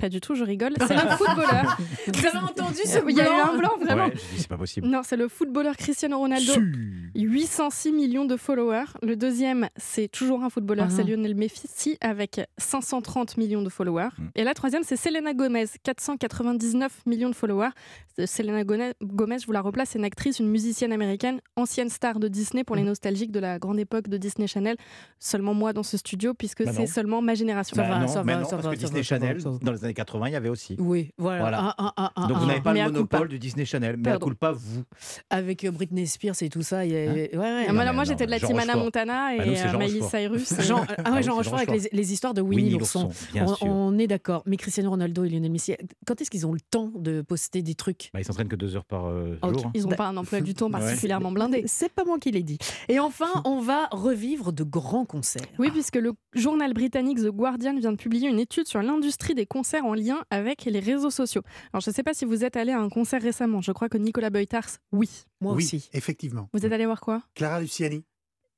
[0.00, 0.72] Pas du tout, je rigole.
[0.88, 1.76] C'est le footballeur.
[2.06, 4.06] Vous avez entendu ce Il y a eu un blanc, vraiment.
[4.06, 4.86] Ouais, je dis, c'est pas possible.
[4.88, 6.52] Non, c'est le footballeur Cristiano Ronaldo.
[7.14, 8.84] 806 millions de followers.
[9.02, 10.92] Le deuxième, c'est toujours un footballeur, Ah.
[10.94, 14.08] c'est Lionel Messi avec 530 millions de followers.
[14.18, 14.22] Mm.
[14.36, 17.70] Et la troisième, c'est Selena Gomez, 499 millions de followers.
[18.18, 22.18] Euh, Selena Gomez, je vous la replace, c'est une actrice, une musicienne américaine, ancienne star
[22.20, 22.86] de Disney pour les Mm.
[22.86, 24.76] nostalgiques de la grande époque de Disney Channel.
[25.18, 27.74] Seulement moi dans ce studio, puisque Bah c'est seulement ma génération.
[27.76, 29.06] Ça Bah va, non, ça mais va, non, ça parce va, que ça Disney va,
[29.06, 29.58] ça va, Channel, ça va.
[29.62, 30.76] dans les années 80, il y avait aussi.
[30.78, 31.40] Oui, voilà.
[31.40, 31.74] Voilà.
[31.78, 33.26] Ah, Donc vous n'avez pas le à monopole pas.
[33.26, 34.28] du Disney Channel, mais à Pardon.
[34.28, 34.82] coup pas vous.
[35.30, 36.84] Avec euh, Britney Spears et tout ça.
[36.84, 37.66] il y a- ouais, ouais.
[37.68, 38.76] Ah, non, moi, j'étais de la Jean team Rochefort.
[38.84, 40.00] Montana et Bah, nous, c'est euh, Jean Miley.
[40.02, 40.52] Cyrus.
[40.52, 43.10] et- Jean, ah ouais, oui, Jean Rochefort avec les, les histoires de Winnie, Winnie l'ourson.
[43.62, 44.42] On, est d'accord.
[44.46, 45.74] Mais Cristiano Ronaldo et Lionel Messi,
[46.06, 48.10] quand est-ce qu'ils ont le temps de poster des trucs?
[48.14, 49.66] Bah, ils s'entraînent que deux heures par euh, Oh, jour.
[49.66, 49.70] hein.
[49.74, 51.64] Ils n'ont pas un emploi du temps particulièrement blindé.
[51.66, 52.58] C'est pas moi qui l'ai dit.
[52.88, 55.42] Et enfin, on va revivre de grands concerts.
[55.58, 59.46] Oui, puisque le journal britannique The Guardian vient de publier une étude sur l'industrie des
[59.46, 61.42] concerts en lien avec les réseaux sociaux.
[61.72, 63.60] Alors, je ne sais pas si vous êtes allé à un concert récemment.
[63.60, 65.08] Je crois que Nicolas Beutars, oui.
[65.40, 65.88] Moi oui, aussi.
[65.92, 66.48] effectivement.
[66.52, 67.22] Vous êtes allé voir quoi?
[67.34, 68.04] Clara Luciani.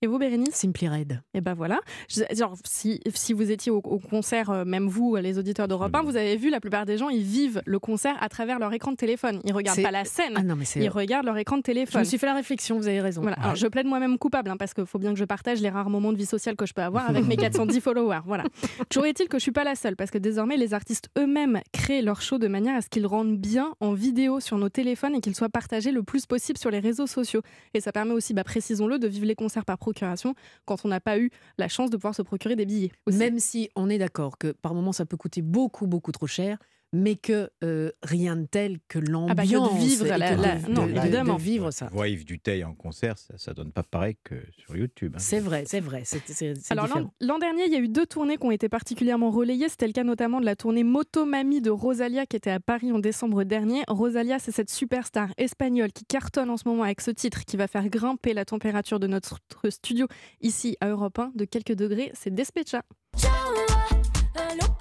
[0.02, 0.54] Et vous, Bérénice?
[0.54, 1.20] Simply Red.
[1.32, 1.78] Et ben voilà.
[2.08, 5.94] Je- genre, si, si vous étiez au, au concert, euh, même vous, les auditeurs d'Europe
[5.94, 8.72] 1, vous avez vu, la plupart des gens, ils vivent le concert à travers leur
[8.72, 9.40] écran de téléphone.
[9.44, 12.00] Ils regardent pas la scène, Ah non, mais ils regardent leur écran de Je téléphone.
[12.00, 13.22] me suis fait la réflexion, vous avez raison.
[13.22, 13.36] Voilà.
[13.40, 15.88] Alors, je plaide moi-même coupable, hein, parce qu'il faut bien que je partage les rares
[15.88, 18.20] moments de vie sociale que je peux avoir avec mes 410 followers.
[18.26, 18.42] Voilà.
[18.88, 22.02] Toujours est-il que je suis pas la seule, parce que désormais, les artistes eux-mêmes créent
[22.02, 25.20] leur show de manière à ce qu'ils rendent bien en vidéo sur nos téléphones et
[25.20, 27.42] qu'ils soient partagés le plus possible sur les réseaux sociaux.
[27.74, 31.00] Et ça permet aussi, bah, précisons-le, de vivre les concerts par procuration quand on n'a
[31.00, 32.92] pas eu la chance de pouvoir se procurer des billets.
[33.10, 36.58] Même si on est d'accord que par moment ça peut coûter beaucoup, beaucoup trop cher,
[36.92, 39.30] mais que euh, rien de tel que l'ambiance.
[39.30, 41.36] Ah bah, vivre la- la- de- non, de- évidemment.
[41.36, 41.88] de vivre ça.
[41.92, 45.12] Voir Yves Duteil en concert, ça, ça donne pas pareil que sur YouTube.
[45.16, 45.18] hein.
[45.20, 46.02] C'est vrai, c'est vrai.
[46.04, 47.10] C'est c'est- c'est Alors différent.
[47.20, 49.68] l'an l'an dernier, il y a eu deux tournées qui ont été particulièrement relayées.
[49.68, 52.98] C'était le cas notamment de la tournée Motomami de Rosalia qui était à Paris en
[52.98, 53.82] décembre dernier.
[53.88, 57.66] Rosalia, c'est cette superstar espagnole qui cartonne en ce moment avec ce titre qui va
[57.68, 59.38] faire grimper la température de notre
[59.70, 60.06] studio
[60.40, 62.10] ici à Europe 1 de quelques degrés.
[62.14, 62.82] C'est Despecha.
[63.16, 64.71] Eh,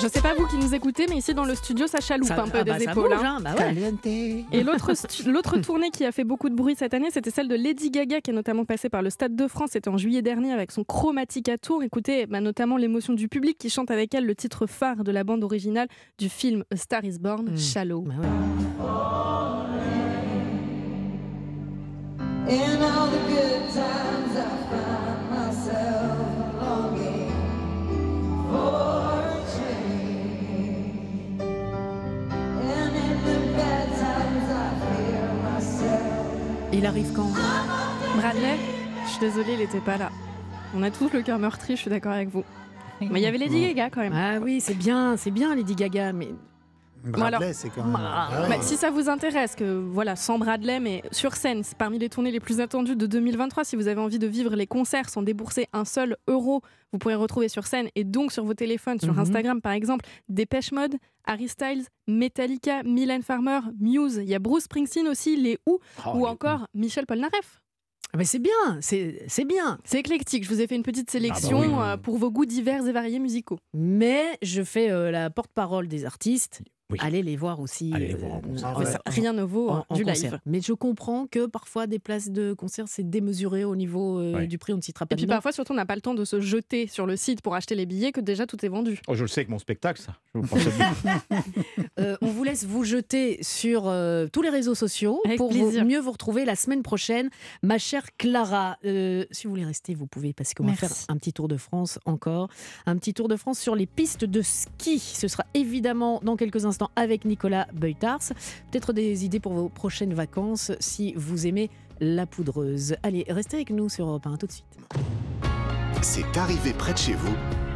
[0.00, 2.40] Je sais pas vous qui nous écoutez, mais ici dans le studio, ça chaloupe Ça-
[2.42, 3.10] un peu ah des bah, ça épaules.
[3.10, 3.38] bouge, hein.
[3.38, 3.94] hein, bah ouais.
[4.52, 4.62] Et
[5.26, 8.20] l'autre tournée qui a fait beaucoup de bruit cette année, c'était celle de Lady Gaga,
[8.20, 9.70] qui est notamment passée par le Stade de France.
[9.72, 11.82] C'était en juillet dernier avec son Chromatica Tour.
[11.82, 15.24] Écoutez bah, notamment l'émotion du public qui chante avec elle le titre phare de la
[15.24, 17.56] bande originale du film A Star is Born, Mm.
[17.58, 18.02] Shallow.
[18.02, 18.26] Bah ouais.
[22.50, 24.97] In all the good times, I find
[36.88, 37.30] arrive quand
[38.16, 38.56] Bradley,
[39.04, 40.10] je suis désolée, il n'était pas là.
[40.74, 42.44] On a tous le cœur meurtri, je suis d'accord avec vous.
[43.00, 44.12] Mais il y avait Lady Gaga quand même.
[44.14, 46.28] Ah oui, c'est bien, c'est bien Lady Gaga, mais
[47.04, 47.96] Bradley, c'est quand même.
[47.98, 48.48] Ah, Ah ouais.
[48.48, 52.08] Bah, si ça vous intéresse, que voilà, sans Bradley, mais sur scène, c'est parmi les
[52.08, 53.64] tournées les plus attendues de 2023.
[53.64, 57.14] Si vous avez envie de vivre les concerts sans débourser un seul euro, vous pourrez
[57.14, 59.20] retrouver sur scène et donc sur vos téléphones, sur Mhm.
[59.20, 60.96] Instagram par exemple, Dépêche Mode,
[61.28, 64.16] Harry Styles, Metallica, Mylène Farmer, Muse.
[64.22, 67.60] Il y a Bruce Springsteen aussi, les Who, Oh, ou les- encore Michel Polnareff.
[68.12, 69.78] Ah, mais c'est bien, c'est c'est bien.
[69.84, 70.42] C'est éclectique.
[70.44, 71.66] Je vous ai fait une petite sélection oui.
[71.78, 73.58] euh, pour vos goûts divers et variés musicaux.
[73.74, 76.62] Mais je fais euh, la porte-parole des artistes.
[76.90, 76.98] Oui.
[77.02, 77.90] Allez les voir aussi.
[77.94, 78.72] Allez les voir en concert.
[78.74, 78.86] Ah ouais.
[78.86, 80.30] ça- Rien ne vaut en- euh, en du concert.
[80.32, 80.40] live.
[80.46, 84.46] Mais je comprends que parfois des places de concert c'est démesuré au niveau euh, Ouais.
[84.46, 86.14] du prix, on ne citera pas Et puis parfois, surtout, on n'a pas le temps
[86.14, 89.00] de se jeter sur le site pour acheter les billets que déjà tout est vendu.
[89.06, 90.14] Oh, je le sais avec mon spectacle, ça.
[90.34, 90.48] Je vous.
[91.98, 95.70] Euh, on vous laisse vous jeter sur euh, tous les réseaux sociaux Avec pour vous-
[95.84, 97.28] mieux vous retrouver la semaine prochaine.
[97.62, 101.16] Ma chère Clara, euh, si vous voulez rester, vous pouvez parce qu'on va faire un
[101.16, 102.48] petit tour de France encore.
[102.86, 104.98] Un petit tour de France sur les pistes de ski.
[105.00, 108.20] Ce sera évidemment dans quelques instants avec Nicolas Beutars.
[108.70, 112.96] Peut-être des idées pour vos prochaines vacances si vous aimez la poudreuse.
[113.02, 114.66] Allez, restez avec nous sur Europe 1 tout de suite.
[116.02, 117.34] C'est arrivé près de chez vous,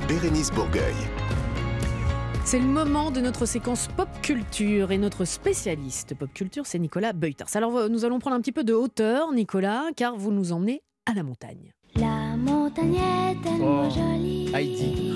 [0.09, 0.95] Bérénice Bourgueil.
[2.45, 7.13] C'est le moment de notre séquence pop culture et notre spécialiste pop culture, c'est Nicolas
[7.13, 7.49] Beutars.
[7.55, 10.83] Alors euh, nous allons prendre un petit peu de hauteur, Nicolas, car vous nous emmenez
[11.07, 11.73] à la montagne.
[11.95, 14.51] La montagne est tellement Oh, jolie.
[14.55, 15.15] Heidi.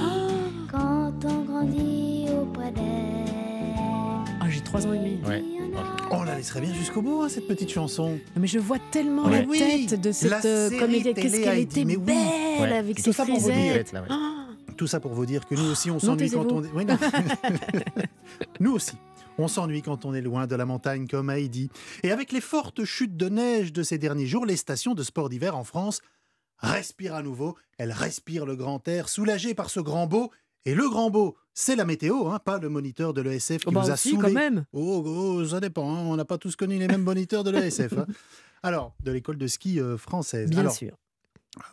[0.71, 3.16] grandi auprès d'elle.
[4.79, 5.19] J'ai 3 ans et demi.
[5.27, 5.43] Ouais.
[6.11, 8.19] On la laisserait bien jusqu'au bout, hein, cette petite chanson.
[8.37, 9.43] Mais je vois tellement Ouais.
[9.43, 11.15] la Oui, tête de cette euh, comédienne.
[11.15, 11.97] Qu'est-ce qu'elle était oui.
[11.97, 13.55] belle avec Tout ses ça pour vous dire.
[13.59, 13.93] frisettes.
[13.93, 14.09] Là, ouais.
[14.11, 16.63] Ah, Tout ça pour vous dire que nous aussi, on s'ennuie quand on.
[16.75, 16.85] Oui,
[18.61, 18.93] nous aussi.
[19.39, 21.69] On s'ennuie quand on est loin de la montagne comme Heidi.
[22.03, 25.29] Et avec les fortes chutes de neige de ces derniers jours, les stations de sport
[25.29, 26.01] d'hiver en France
[26.59, 27.55] respirent à nouveau.
[27.79, 30.31] Elles respirent le grand air, soulagées par ce grand beau.
[30.67, 33.71] Et le grand beau, c'est la météo, hein, pas le moniteur de l'ESF qui Oh
[33.71, 34.67] bah vous a aussi, quand même.
[34.75, 35.89] Oh, oh, ça dépend.
[35.95, 36.01] hein.
[36.07, 37.93] On n'a pas tous connu les mêmes moniteurs de l'ESF.
[37.97, 38.07] hein.
[38.63, 40.51] Alors, de l'école de ski euh, française.
[40.51, 40.97] Bien Alors, sûr.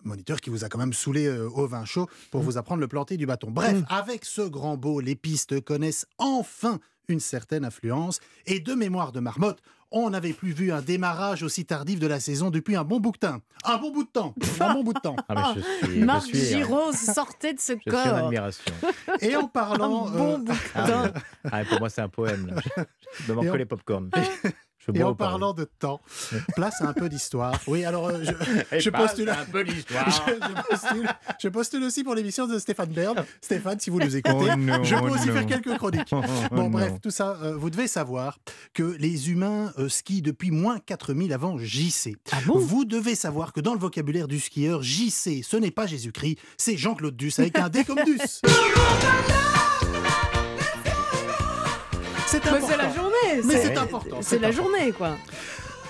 [0.03, 2.87] moniteur qui vous a quand même saoulé euh, au vin chaud pour vous apprendre le
[2.87, 3.49] planter du bâton.
[3.51, 3.85] Bref, Mm.
[3.89, 6.79] avec ce grand beau, les pistes connaissent enfin
[7.09, 8.19] une certaine affluence.
[8.45, 9.59] Et de mémoire de marmotte,
[9.93, 13.11] on n'avait plus vu un démarrage aussi tardif de la saison depuis un bon bout
[13.13, 13.37] de temps.
[13.63, 14.33] Un bon bout de temps.
[14.59, 15.15] Un bon bout de temps.
[15.29, 18.15] Ah, mais je suis, je Marc suis, Giraud sortait de ce je suis en corps.
[18.25, 18.73] admiration.
[19.21, 21.19] Et en Un parlant, bon euh, bout de Ah, temps.
[21.49, 22.47] Ah, pour moi, c'est un poème.
[22.47, 22.85] là.
[23.25, 24.09] Je me manque que les popcorn.
[24.87, 26.01] Je et en parlant de temps,
[26.55, 27.59] place à un peu d'histoire.
[27.67, 28.31] Oui, alors euh, je,
[28.75, 29.29] Et je passe postule.
[29.29, 30.09] un peu l'histoire.
[30.27, 31.09] Je, je postule,
[31.41, 33.23] je postule aussi pour l'émission de Stéphane Bern.
[33.41, 35.33] Stéphane, si vous nous écoutez, Oh non, je peux oh aussi non.
[35.33, 36.09] faire quelques chroniques.
[36.11, 38.37] Oh Bon, bref, tout ça, euh, vous devez savoir
[38.73, 42.15] que les humains euh, skient depuis moins 4000 avant JC.
[42.31, 42.59] Ah bon?
[42.59, 46.77] Vous devez savoir que dans le vocabulaire du skieur, JC, ce n'est pas Jésus-Christ, c'est
[46.77, 48.41] Jean-Claude Duss avec un D comme Duss.
[52.41, 52.93] C'est Mais c'est la important.
[52.95, 53.41] journée.
[53.45, 54.63] Mais c'est important, C'est la important.
[54.71, 55.17] journée, quoi.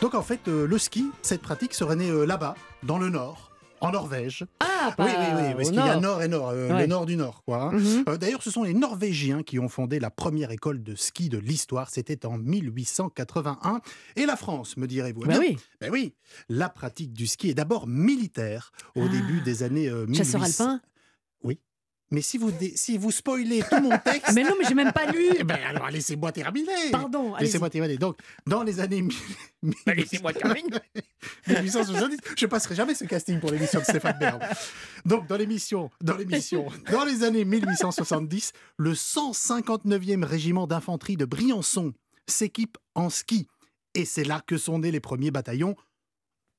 [0.01, 3.51] Donc en fait, euh, le ski, cette pratique serait née euh, là-bas, dans le nord,
[3.79, 4.45] en Norvège.
[4.59, 6.21] Ah, pas Oui, oui, oui, parce qu'il y a nord.
[6.21, 6.81] et nord, euh, Ouais.
[6.81, 7.63] le nord du nord, quoi.
[7.63, 7.71] hein.
[7.71, 8.17] Mhm.
[8.17, 11.89] D'ailleurs, ce sont les Norvégiens qui ont fondé la première école de ski de l'histoire.
[11.89, 13.79] C'était en 1881.
[14.17, 16.13] Et la France, me direz-vous bien, oui, ben oui,
[16.49, 19.09] la pratique du ski est d'abord militaire au Ah.
[19.09, 20.39] début des années euh, 1800.
[20.39, 20.81] chasseur alpin.
[22.13, 24.93] Mais si vous, dé- si vous spoilez tout mon texte, Mais non, mais j'ai même
[24.93, 25.29] pas lu.
[25.37, 26.91] eh ben alors laissez-moi terminer.
[26.91, 27.35] Pardon.
[27.39, 27.97] Laissez-moi terminer.
[27.97, 29.17] Donc, dans les années mille-
[29.85, 30.77] Bah, Laissez-moi terminer.
[31.47, 34.39] 1870, je passerai jamais ce casting pour l'émission de Stéphane Bern.
[35.05, 41.93] Donc, dans l'émission, dans l'émission, dans les années 1870, le 159e régiment d'infanterie de Briançon
[42.27, 43.47] s'équipe en ski.
[43.95, 45.75] Et c'est là que sont nés les premiers bataillons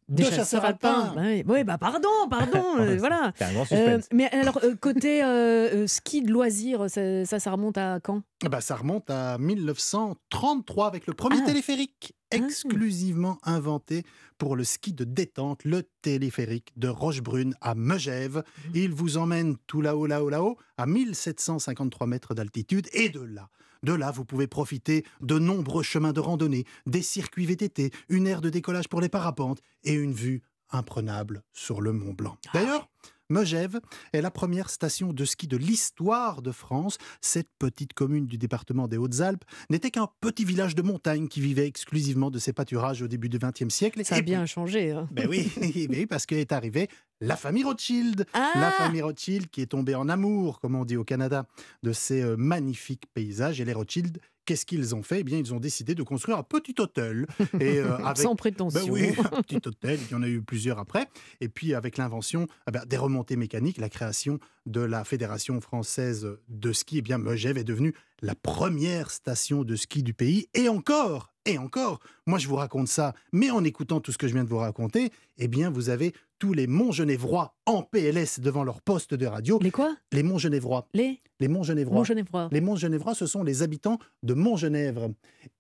[0.08, 1.12] de Des chasseurs alpins.
[1.14, 1.44] Bah oui.
[1.48, 3.32] Oui, bah pardon, pardon, euh, voilà.
[3.36, 4.08] C'est un grand Euh, suspense.
[4.12, 8.20] mais alors, euh, côté euh, euh, ski de loisirs, ça, ça, ça remonte à quand?
[8.48, 11.46] Ben, ça remonte à 1933 avec le premier Ah.
[11.46, 14.04] téléphérique exclusivement inventé
[14.38, 18.36] pour le ski de détente, le téléphérique de Rochebrune à Megève.
[18.36, 18.72] Mhm.
[18.74, 22.88] Il vous emmène tout là-haut, là-haut, là-haut, à 1753 mètres d'altitude.
[22.92, 23.48] Et de là,
[23.82, 28.40] de là, vous pouvez profiter de nombreux chemins de randonnée, des circuits VTT, une aire
[28.40, 32.36] de décollage pour les parapentes et une vue imprenable sur le Mont Blanc.
[32.52, 32.88] D'ailleurs,
[33.30, 33.80] Megève
[34.12, 36.98] est la première station de ski de l'histoire de France.
[37.20, 41.66] Cette petite commune du département des Hautes-Alpes n'était qu'un petit village de montagne qui vivait
[41.66, 44.04] exclusivement de ses pâturages au début du XXe siècle.
[44.04, 44.92] Ça a Et bien changé.
[44.92, 45.08] hein.
[45.10, 46.88] ben oui, ben oui, parce qu'est arrivée
[47.20, 48.26] la famille Rothschild.
[48.34, 51.46] Ah La famille Rothschild qui est tombée en amour, comme on dit au Canada,
[51.82, 53.60] de ces euh, magnifiques paysages.
[53.60, 55.20] Et les Rothschild, qu'est-ce qu'ils ont fait?
[55.20, 57.26] Eh bien, ils ont décidé de construire un petit hôtel.
[57.61, 58.85] Et euh, avec Sans prétention.
[58.85, 61.09] ben oui, un petit hôtel, il y en a eu plusieurs après.
[61.40, 66.38] Et puis avec l'invention ah ben, des remontées mécaniques, la création de la Fédération française
[66.48, 70.48] de ski, eh bien Megève est devenue la première station de ski du pays.
[70.54, 74.28] Et encore, et encore, moi je vous raconte ça, mais en écoutant tout ce que
[74.28, 78.64] je viens de vous raconter, eh bien vous avez tous les Montgenévrois en PLS devant
[78.64, 79.59] leur poste de radio.
[79.62, 79.96] Les quoi?
[80.12, 80.88] Les Montgenévrois.
[80.92, 81.98] Les Les Montgenévrois.
[81.98, 82.48] Montgenévrois.
[82.52, 85.11] Les Montgenévrois, ce sont les habitants de Montgenèvre.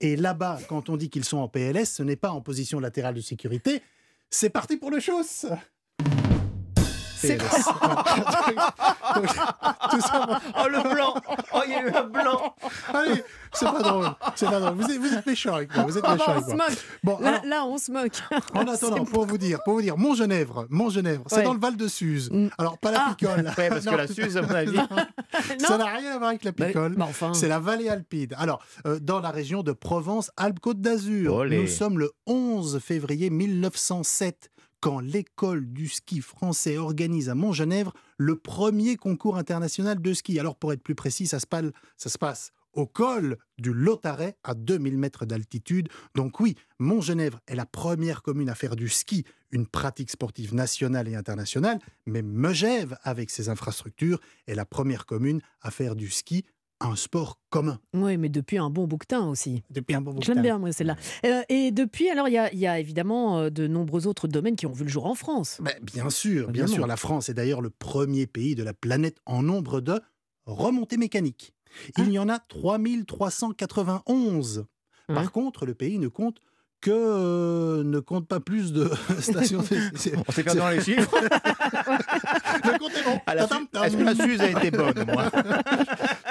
[0.00, 3.14] Et là-bas, quand on dit qu'ils sont en PLS, ce n'est pas en position latérale
[3.14, 3.82] de sécurité.
[4.30, 5.46] C'est parti pour le chausse
[7.26, 7.64] C'est PLS.
[9.90, 11.14] Tout ça, Oh le blanc
[11.52, 12.54] Oh il y a eu un blanc
[12.92, 14.06] allez, c'est pas drôle.
[14.34, 14.74] C'est pas drôle.
[14.74, 15.84] Vous êtes, vous êtes méchant avec moi.
[15.84, 16.66] Vous êtes méchant on avec se moi.
[16.68, 16.78] moque.
[17.04, 18.12] Bon, Là, alors, là, on se moque.
[18.54, 21.42] en attendant, pour vous dire, pour vous dire, Montgenèvre, Montgenèvre, c'est Ouais.
[21.44, 22.30] dans le Val de Suse.
[22.32, 22.48] Mm.
[22.58, 23.14] Alors pas la Ah.
[23.16, 23.52] picole.
[23.56, 24.78] Ouais, parce que la Suze, à mon avis.
[25.58, 26.94] Ça n'a rien à voir avec la Bah, picole.
[26.96, 27.32] bah enfin.
[27.34, 28.34] C'est la vallée alpine.
[28.38, 31.60] Alors, euh, dans la région de Provence-Alpes-Côte d'Azur, Olé.
[31.60, 34.50] nous sommes le 11 février 1907
[34.84, 40.38] quand l'école du ski français organise à Montgenèvre le premier concours international de ski.
[40.38, 42.18] Alors, pour être plus précis, ça se passe, ça se
[42.74, 45.88] au col du Lotaret à 2000 mètres d'altitude.
[46.14, 51.08] Donc oui, Montgenèvre est la première commune à faire du ski une pratique sportive nationale
[51.08, 56.44] et internationale, mais Megève, avec ses infrastructures, est la première commune à faire du ski
[56.80, 57.78] un sport commun.
[57.94, 59.62] Oui, mais depuis un bon bouquetin aussi.
[59.70, 60.96] Depuis un bon de J'aime bien, moi, celle-là.
[61.24, 64.28] Euh, et depuis, alors, il y a, il y a évidemment euh, de nombreux autres
[64.28, 65.58] domaines qui ont vu le jour en France.
[65.62, 66.86] Ben, bien sûr, bien sûr.
[66.86, 70.00] La France est d'ailleurs le premier pays de la planète en nombre de
[70.46, 71.54] remontées mécaniques.
[71.98, 74.66] Il y en a 3391.
[75.08, 75.14] Ouais.
[75.14, 76.38] Par contre, le pays ne compte
[76.84, 79.64] que euh, ne compte pas plus de stations.
[79.94, 81.10] c'est- On s'est perdu dans les chiffres.
[82.64, 83.82] Le compte est bon.
[83.82, 85.30] Est-ce que la Suze a été bonne, moi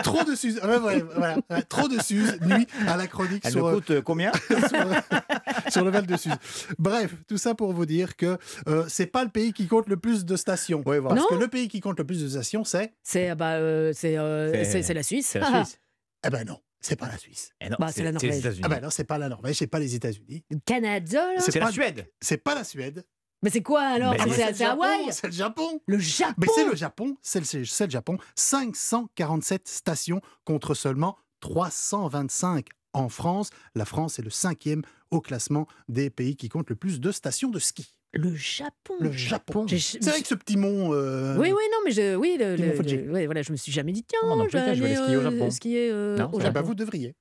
[0.04, 0.60] Trop de Suze.
[0.64, 1.38] Ouais, ouais, voilà.
[1.50, 5.72] Ouais, Trop de Suze nuit à la chronique Elle sur, me coûte euh, combien sur,
[5.72, 6.36] sur le Val de Suze.
[6.78, 8.38] Bref, tout ça pour vous dire que
[8.68, 10.84] euh, c'est pas le pays qui compte le plus de stations.
[10.86, 11.16] Ouais, voilà.
[11.16, 11.38] Parce Non.
[11.38, 12.94] que le pays qui compte le plus de stations, c'est.
[13.02, 14.64] C'est bah, euh, c'est euh, la
[15.04, 15.28] Suisse.
[15.28, 15.80] C'est la Suisse.
[16.26, 17.52] Eh ben non, c'est pas la Suisse.
[17.62, 18.38] Eh non, Bah, c'est la les Norvège.
[18.40, 18.62] États-Unis.
[18.64, 20.44] Ah ben non, c'est pas la Norvège, c'est pas les États-Unis.
[20.66, 22.10] Canada, C'est la pas- Suède.
[22.22, 23.06] C'est pas la Suède.
[23.42, 24.16] Mais c'est quoi alors?
[24.18, 25.82] Ah, c'est Hawaï C'est le Japon.
[25.86, 28.18] Le Japon Mais c'est le Japon, c'est le, c'est le Japon.
[28.36, 33.50] 547 stations contre seulement 325 en France.
[33.76, 34.82] La France est le cinquième
[35.12, 37.96] au classement des pays qui comptent le plus de stations de ski.
[38.16, 39.66] Le Japon Le Japon.
[39.68, 40.94] C'est avec ce petit mont.
[40.94, 42.72] euh, Oui, oui, non, mais je, oui, le, le-
[43.06, 45.32] le- ouais, voilà, je me suis jamais dit, tiens, je vais aller skier au euh,
[45.32, 45.50] Japon.
[45.52, 46.54] skier, euh, Non, au Eh Japon.
[46.54, 47.16] ben, vous devriez.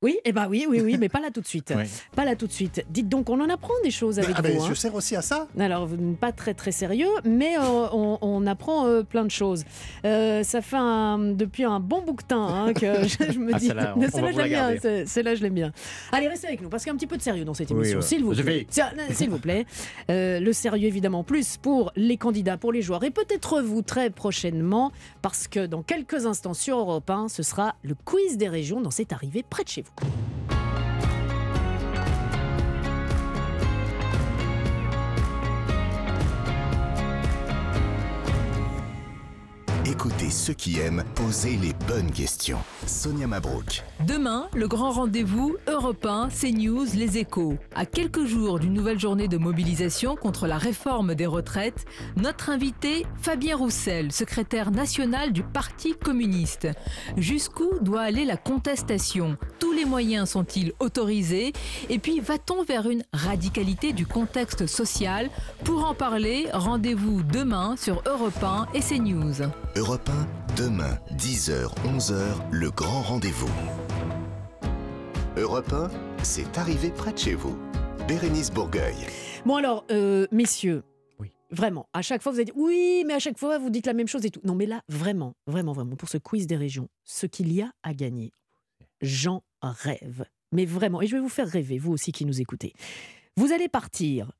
[0.00, 1.74] Oui, eh ben oui, oui, oui, mais pas là tout de suite.
[2.14, 2.84] Pas là tout de suite.
[2.88, 4.62] Dites donc, on en apprend des choses avec Ah ben, vous.
[4.62, 4.66] hein.
[4.68, 5.48] Je sers aussi à ça.
[5.58, 5.88] Alors,
[6.20, 9.64] pas très très sérieux, mais euh, on, on apprend euh, plein de choses.
[10.04, 13.66] Euh, ça fait un- depuis un bon temps hein, que je, je me Ah, dis.
[13.66, 13.92] celle-là,
[14.32, 15.04] je la l'aime bien.
[15.06, 15.72] Celle-là, je l'aime bien.
[16.12, 17.70] Allez, restez avec nous, parce qu'il y a un petit peu de sérieux dans cette
[17.72, 18.66] émission, s'il vous plaît.
[19.10, 19.66] S'il vous plaît.
[20.08, 24.92] Le sérieux, évidemment, plus pour les candidats, pour les joueurs, et peut-être vous très prochainement,
[25.22, 28.92] parce que dans quelques instants sur Europe 1, ce sera le quiz des régions dans
[28.92, 29.87] cette arrivée près de chez vous.
[29.96, 30.57] Live.
[39.98, 42.60] Écoutez ceux qui aiment poser les bonnes questions.
[42.86, 43.82] Sonia Mabrouk.
[44.06, 47.58] Demain, le grand rendez-vous Europe 1, CNews, Les Échos.
[47.74, 51.84] À quelques jours d'une nouvelle journée de mobilisation contre la réforme des retraites,
[52.16, 56.68] notre invité, Fabien Roussel, secrétaire national du Parti communiste.
[57.16, 59.36] Jusqu'où doit aller la contestation?
[59.58, 61.52] Tous les moyens sont-ils autorisés?
[61.88, 65.28] Et puis, va-t-on vers une radicalité du contexte social?
[65.64, 69.50] Pour en parler, rendez-vous demain sur Europe 1 et CNews.
[69.88, 73.48] Europe 1, demain, 10h, 11h, le grand rendez-vous.
[75.38, 75.88] Europe 1,
[76.22, 77.56] c'est arrivé près de chez vous.
[78.06, 78.94] Bérénice Bourgueil.
[79.46, 80.84] Bon alors, euh, messieurs,
[81.18, 81.32] Oui.
[81.50, 83.94] vraiment, à chaque fois vous avez dit oui, mais à chaque fois vous dites la
[83.94, 84.42] même chose et tout.
[84.44, 87.72] Non mais là, vraiment, vraiment, vraiment, pour ce quiz des régions, ce qu'il y a
[87.82, 88.30] à gagner,
[89.00, 90.26] j'en rêve.
[90.52, 92.74] Mais vraiment, et je vais vous faire rêver, vous aussi qui nous écoutez.
[93.38, 94.32] Vous allez partir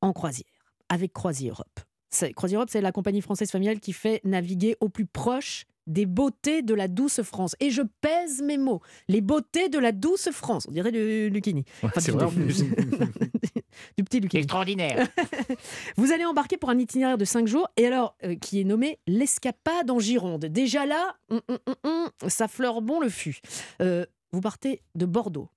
[0.00, 0.50] en croisière
[0.88, 1.85] avec Croisière Europe.
[2.10, 6.04] C'est- Croisière Europe, c'est la compagnie française familiale qui fait naviguer au plus proche des
[6.06, 7.54] beautés de la douce France.
[7.60, 8.80] Et je pèse mes mots.
[9.08, 10.66] Les beautés de la douce France.
[10.68, 11.64] On dirait du Lucchini.
[11.82, 12.64] Enfin, du- du-
[13.96, 14.40] du petit Lucchini.
[14.42, 15.06] Extraordinaire.
[15.96, 18.98] Vous allez embarquer pour un itinéraire de 5 jours, et alors, euh, qui est nommé
[19.06, 20.46] l'escapade en Gironde.
[20.46, 21.40] Déjà là, hum,
[21.84, 23.38] hum, ça fleure bon le fût.
[23.80, 25.48] Euh, vous partez de Bordeaux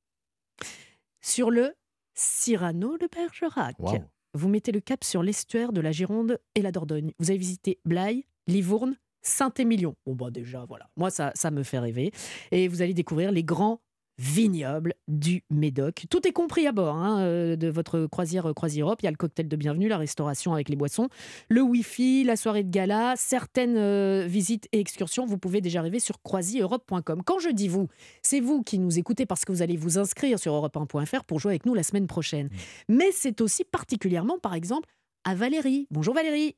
[1.22, 1.74] sur le
[2.14, 3.76] Cyrano de Bergerac.
[3.80, 4.04] Waouh.
[4.36, 7.14] Vous mettez le cap sur l'estuaire de la Gironde et la Dordogne.
[7.18, 9.96] Vous avez visité Blaye, Livourne, Saint-Émilion.
[10.06, 10.90] Bon, bah déjà, voilà.
[10.98, 12.12] Moi, ça, ça me fait rêver.
[12.52, 13.82] Et vous allez découvrir les grands
[14.20, 16.06] vignobles du Médoc.
[16.10, 19.00] Tout est compris à bord hein, euh, de votre croisière euh, Croisière Europe.
[19.02, 21.08] Il y a le cocktail de bienvenue, la restauration avec les boissons,
[21.48, 25.26] le Wi-Fi, la soirée de gala, certaines euh, visites et excursions.
[25.26, 27.24] Vous pouvez déjà arriver sur croisieurope.com.
[27.26, 27.88] Quand je dis vous,
[28.22, 31.54] c'est vous qui nous écoutez parce que vous allez vous inscrire sur europe1.fr pour jouer
[31.54, 32.50] avec nous la semaine prochaine.
[32.90, 34.90] Mais c'est aussi particulièrement, par exemple,
[35.24, 35.88] à Valérie.
[35.92, 36.56] Bonjour Valérie.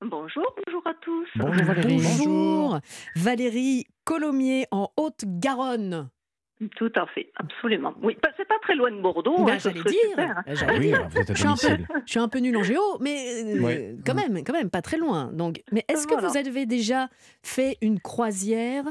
[0.00, 1.28] Bonjour, bonjour à tous.
[1.36, 1.96] Bonjour Valérie.
[1.96, 2.78] Bonjour.
[3.16, 6.10] Valérie Colomiers en Haute-Garonne.
[6.76, 7.94] Tout à fait, absolument.
[8.02, 9.44] Oui, bah, c'est pas très loin de Bordeaux.
[9.44, 9.98] Bah, hein, j'allais dire.
[10.18, 10.34] hein.
[10.46, 11.08] Bah, j'allais Oui, dire.
[11.28, 13.96] Je suis, un peu, je suis un peu nulle en géo, mais euh, Ouais.
[14.06, 15.30] quand même, quand même, pas très loin.
[15.32, 16.28] Donc, mais est-ce que Voilà.
[16.28, 17.08] vous avez déjà
[17.42, 18.84] fait une croisière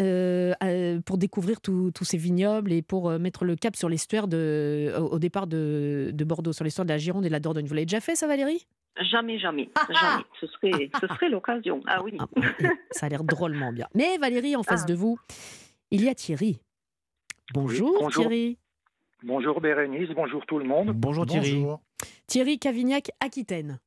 [0.00, 4.94] euh, euh, pour découvrir tous ces vignobles et pour mettre le cap sur l'estuaire de,
[4.98, 7.66] au, départ de, de Bordeaux, sur l'estuaire de la Gironde et de la Dordogne?
[7.66, 8.66] Vous l'avez déjà fait, ça, Valérie?
[9.10, 10.24] Jamais, jamais, Ah, ah jamais.
[10.40, 11.80] Ce serait, ce serait l'occasion.
[11.86, 12.16] Ah oui.
[12.18, 12.26] Ah,
[12.90, 13.86] Ça a l'air drôlement bien.
[13.94, 14.86] Mais Valérie, en face Ah.
[14.88, 15.18] de vous,
[15.90, 16.60] il y a Thierry.
[17.54, 18.22] Bonjour, bonjour.
[18.24, 18.58] Thierry.
[19.22, 20.90] Bonjour Bérénice, bonjour tout le monde.
[20.94, 21.54] Bonjour Thierry.
[21.56, 21.80] Bonjour.
[22.26, 23.78] Thierry Cavignac, Aquitaine.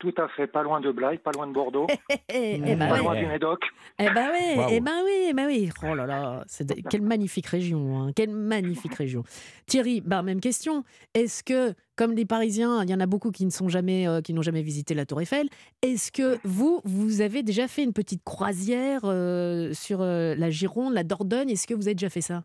[0.00, 2.78] Tout à fait, pas loin de Blaye, pas loin de Bordeaux, Eh, eh Mmh.
[2.78, 3.60] ben pas loin du Médoc.
[3.98, 4.68] Eh ben oui, Waouh.
[4.70, 5.70] eh ben oui, eh ben oui.
[5.82, 9.24] Oh là là, de- quelle magnifique région, hein, quelle magnifique région.
[9.66, 10.84] Thierry, bah, même question.
[11.14, 14.20] Est-ce que, comme les Parisiens, il y en a beaucoup qui ne sont jamais, euh,
[14.20, 15.48] qui n'ont jamais visité la Tour Eiffel,
[15.82, 20.94] est-ce que vous, vous avez déjà fait une petite croisière euh, sur euh, la Gironde,
[20.94, 21.50] la Dordogne?
[21.50, 22.44] Est-ce que vous avez déjà fait ça?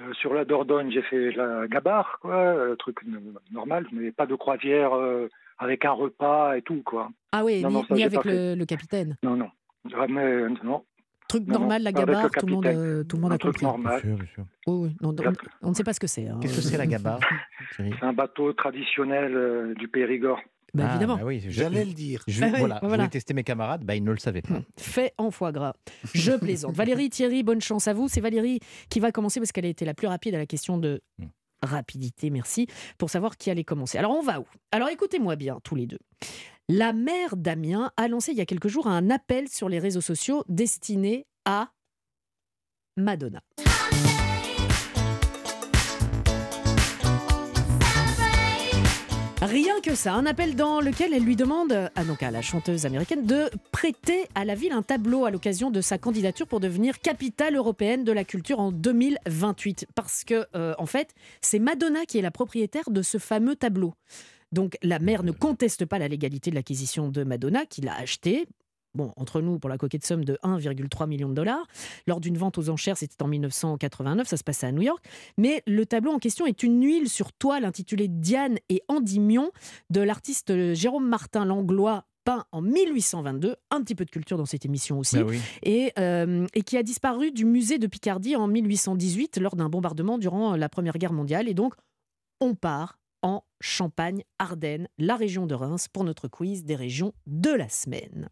[0.00, 2.98] Euh, sur la Dordogne, j'ai fait la gabarre, quoi, euh, truc
[3.52, 5.28] normal, mais pas de croisière euh,
[5.58, 7.10] avec un repas et tout, quoi.
[7.30, 9.16] Ah oui, Non, ni, non, ça, ni j'ai avec le, le capitaine.
[9.22, 9.50] Non, non.
[9.88, 10.84] Jamais, euh, non.
[11.28, 13.66] Truc Non, normal, la gabarre, tout le monde, tout le monde Un a truc compris.
[13.66, 14.02] normal.
[14.04, 14.12] Oui,
[14.66, 14.96] oui.
[15.00, 15.32] Non, on,
[15.62, 16.26] on ne sait pas ce que c'est.
[16.28, 16.38] hein.
[16.42, 17.20] Qu'est-ce que c'est la gabarre
[17.76, 20.40] C'est un bateau traditionnel euh, du Périgord.
[20.74, 21.16] Bah, Ah, évidemment.
[21.16, 22.22] bah oui, J'allais le dire.
[22.26, 23.04] Je, Bah oui, voilà, je voilà.
[23.04, 24.60] voulais tester mes camarades, bah, ils ne le savaient pas.
[24.78, 25.74] fait en foie gras.
[26.12, 26.74] Je plaisante.
[26.74, 28.08] Valérie, Thierry, bonne chance à vous.
[28.08, 28.58] C'est Valérie
[28.90, 31.26] qui va commencer parce qu'elle a été la plus rapide à la question de Hmm.
[31.62, 32.66] rapidité, merci,
[32.98, 33.96] pour savoir qui allait commencer.
[33.98, 34.44] Alors on va où?
[34.72, 35.98] Alors écoutez-moi bien, tous les deux.
[36.68, 40.00] La mère d'Amiens a lancé il y a quelques jours un appel sur les réseaux
[40.02, 41.70] sociaux destiné à
[42.96, 43.40] Madonna.
[49.44, 52.86] Rien que ça, un appel dans lequel elle lui demande, ah donc à la chanteuse
[52.86, 56.98] américaine, de prêter à la ville un tableau à l'occasion de sa candidature pour devenir
[56.98, 59.86] capitale européenne de la culture en 2028.
[59.94, 63.92] Parce que, euh, en fait, c'est Madonna qui est la propriétaire de ce fameux tableau.
[64.50, 68.46] Donc la mère ne conteste pas la légalité de l'acquisition de Madonna, qui l'a acheté.
[68.94, 71.66] Bon, entre nous, pour la coquette somme de 1,3 million de dollars.
[72.06, 75.04] Lors d'une vente aux enchères, c'était en 1989, ça se passait à New York.
[75.36, 79.50] Mais le tableau en question est une huile sur toile intitulée Diane et Endymion
[79.90, 84.64] de l'artiste Jérôme Martin Langlois peint en 1822, un petit peu de culture dans cette
[84.64, 85.38] émission aussi, Bah oui.
[85.62, 90.16] et, euh, et qui a disparu du musée de Picardie en 1818 lors d'un bombardement
[90.16, 91.48] durant la Première Guerre mondiale.
[91.48, 91.74] Et donc,
[92.40, 97.50] on part en Champagne, Ardennes, la région de Reims, pour notre quiz des régions de
[97.50, 98.30] la semaine.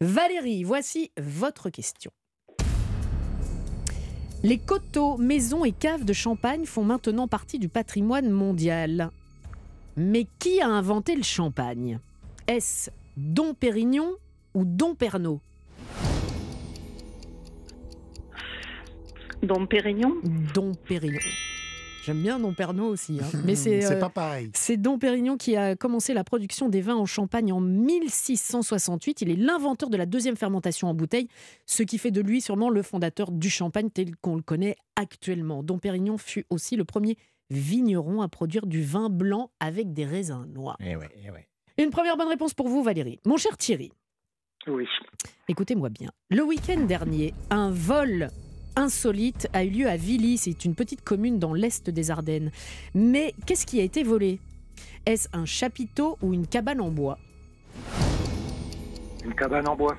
[0.00, 2.10] Valérie, voici votre question.
[4.42, 9.10] Les coteaux, maisons et caves de Champagne font maintenant partie du patrimoine mondial.
[9.96, 12.00] Mais qui a inventé le champagne?
[12.48, 14.14] Est-ce Dom Pérignon
[14.54, 15.38] ou Dom Pernod
[19.42, 20.14] Dom Pérignon?
[20.54, 21.18] Dom Pérignon.
[22.04, 23.26] J'aime bien Dom Pernod aussi, hein.
[23.44, 24.50] mais c'est C'est euh, pas pareil.
[24.54, 29.20] c'est Dom Pérignon qui a commencé la production des vins en Champagne en 1668.
[29.22, 31.28] Il est l'inventeur de la deuxième fermentation en bouteille,
[31.66, 35.62] ce qui fait de lui sûrement le fondateur du champagne tel qu'on le connaît actuellement.
[35.62, 37.16] Dom Pérignon fut aussi le premier
[37.50, 40.78] vigneron à produire du vin blanc avec des raisins noirs.
[40.80, 41.46] Eh ouais, eh ouais.
[41.78, 43.20] Une première bonne réponse pour vous, Valérie.
[43.26, 43.92] Mon cher Thierry,
[44.66, 44.86] Oui.
[45.48, 46.10] écoutez-moi bien.
[46.30, 48.28] Le week-end dernier, un vol
[48.76, 50.38] insolite a eu lieu à Villy.
[50.38, 52.50] C'est une petite commune dans l'est des Ardennes.
[52.94, 54.38] Mais qu'est-ce qui a été volé?
[55.06, 57.18] Est-ce un chapiteau ou une cabane en bois?
[59.24, 59.96] Une cabane en bois.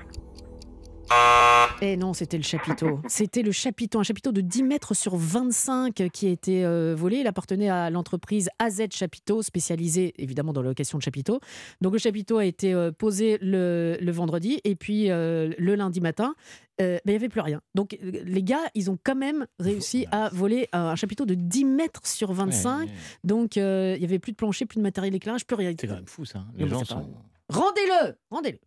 [1.82, 3.00] Eh non, c'était le chapiteau.
[3.08, 7.18] C'était le chapiteau, un chapiteau de 10 mètres sur 25 qui a été euh, volé.
[7.18, 11.40] Il appartenait à l'entreprise AZ Chapiteau, spécialisée évidemment dans la location de chapiteaux.
[11.80, 16.00] Donc le chapiteau a été euh, posé le, le vendredi et puis euh, le lundi
[16.00, 16.34] matin,
[16.78, 17.60] ben, il n'y avait plus rien.
[17.74, 22.06] Donc les gars, ils ont quand même réussi à voler un, chapiteau de 10 mètres
[22.06, 22.78] sur 25.
[22.78, 22.92] Ouais, ouais.
[23.24, 25.72] Donc il n'y avait plus de plancher, plus de matériel d'éclairage, plus rien.
[25.78, 26.38] C'est quand même fou ça.
[26.38, 26.46] hein.
[26.56, 27.10] Les gens sont
[27.48, 28.58] Rendez-le Rendez-le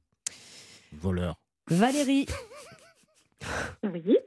[0.93, 1.38] voleurs.
[1.70, 2.26] Valérie,
[3.84, 4.18] Oui,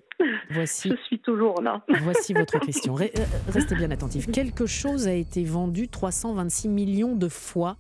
[0.50, 1.82] voici je suis toujours là.
[2.02, 2.98] Voici votre question.
[2.98, 3.06] Euh,
[3.48, 4.30] Restez bien attentifs.
[4.30, 7.76] Quelque chose a été vendu 326 millions de fois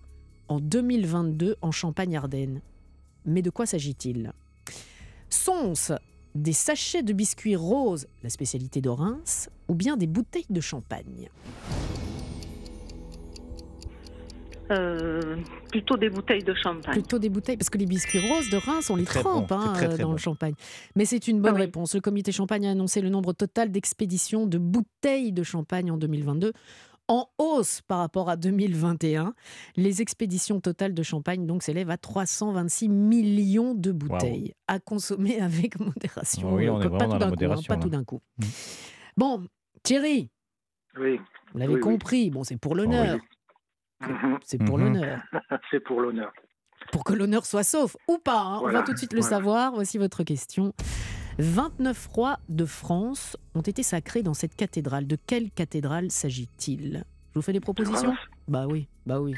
[0.48, 2.60] en 2022 en Champagne-Ardenne.
[3.26, 4.32] Mais de quoi s'agit-il?
[5.28, 5.92] Sont-ce
[6.34, 11.28] des sachets de biscuits roses, la spécialité de Reims, ou bien des bouteilles de champagne?
[14.70, 15.36] Euh,
[15.70, 16.92] plutôt des bouteilles de champagne.
[16.94, 19.56] Plutôt des bouteilles, parce que les biscuits roses de Reims, on les très trempe bon,
[19.56, 20.12] hein, c'est très, très dans bon.
[20.12, 20.54] le champagne.
[20.96, 21.62] Mais c'est une bonne oui.
[21.62, 21.94] réponse.
[21.94, 26.52] Le comité champagne a annoncé le nombre total d'expéditions de bouteilles de champagne en 2022
[27.08, 29.34] en hausse par rapport à 2021.
[29.74, 35.80] Les expéditions totales de champagne donc s'élèvent à 326 millions de bouteilles à consommer avec
[35.80, 36.54] modération.
[36.54, 38.20] Oui, Euh, on est pas tout d'un coup, hein, pas tout d'un coup.
[38.38, 38.44] Mm.
[39.16, 39.42] Bon,
[39.82, 40.30] Thierry,
[41.00, 41.18] Oui.
[41.52, 41.80] vous l'avez Oui, oui.
[41.80, 42.30] compris.
[42.30, 43.18] Bon, c'est pour l'honneur.
[44.44, 44.84] C'est pour Mhm.
[44.94, 45.22] l'honneur.
[45.70, 46.32] C'est pour l'honneur.
[46.92, 48.40] pour que l'honneur soit sauf ou pas.
[48.40, 48.60] hein.
[48.64, 49.36] On va tout de suite le voilà.
[49.36, 49.72] savoir.
[49.74, 50.72] Voici votre question.
[51.38, 55.06] 29 rois de France ont été sacrés dans cette cathédrale.
[55.06, 57.04] De quelle cathédrale s'agit-il?
[57.32, 58.14] Je vous fais des propositions?
[58.48, 59.34] Bah oui, bah oui.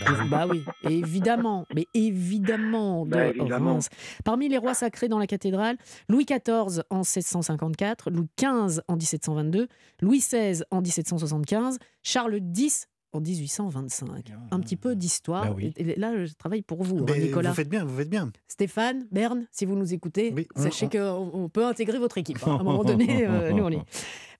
[0.00, 0.28] Bah oui.
[0.30, 3.78] Bah oui, évidemment, mais évidemment de Bah, évidemment.
[4.24, 5.76] Parmi les rois sacrés dans la cathédrale,
[6.08, 9.68] Louis XIV en 1654, Louis XV en 1722,
[10.00, 14.32] Louis XVI en 1775, Charles X en 1825.
[14.50, 15.46] Un petit peu d'histoire.
[15.46, 15.72] Bah oui.
[15.76, 17.50] Et- et là, je travaille pour vous, hein, Nicolas.
[17.50, 18.30] vous faites bien, vous faites bien.
[18.48, 20.90] Stéphane, Berne, si vous nous écoutez, Oui, on- sachez on-
[21.30, 22.38] qu'on on peut intégrer votre équipe.
[22.46, 22.56] hein.
[22.56, 23.82] À un moment donné, euh, nous on est.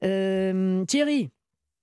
[0.05, 1.31] Euh, Thierry,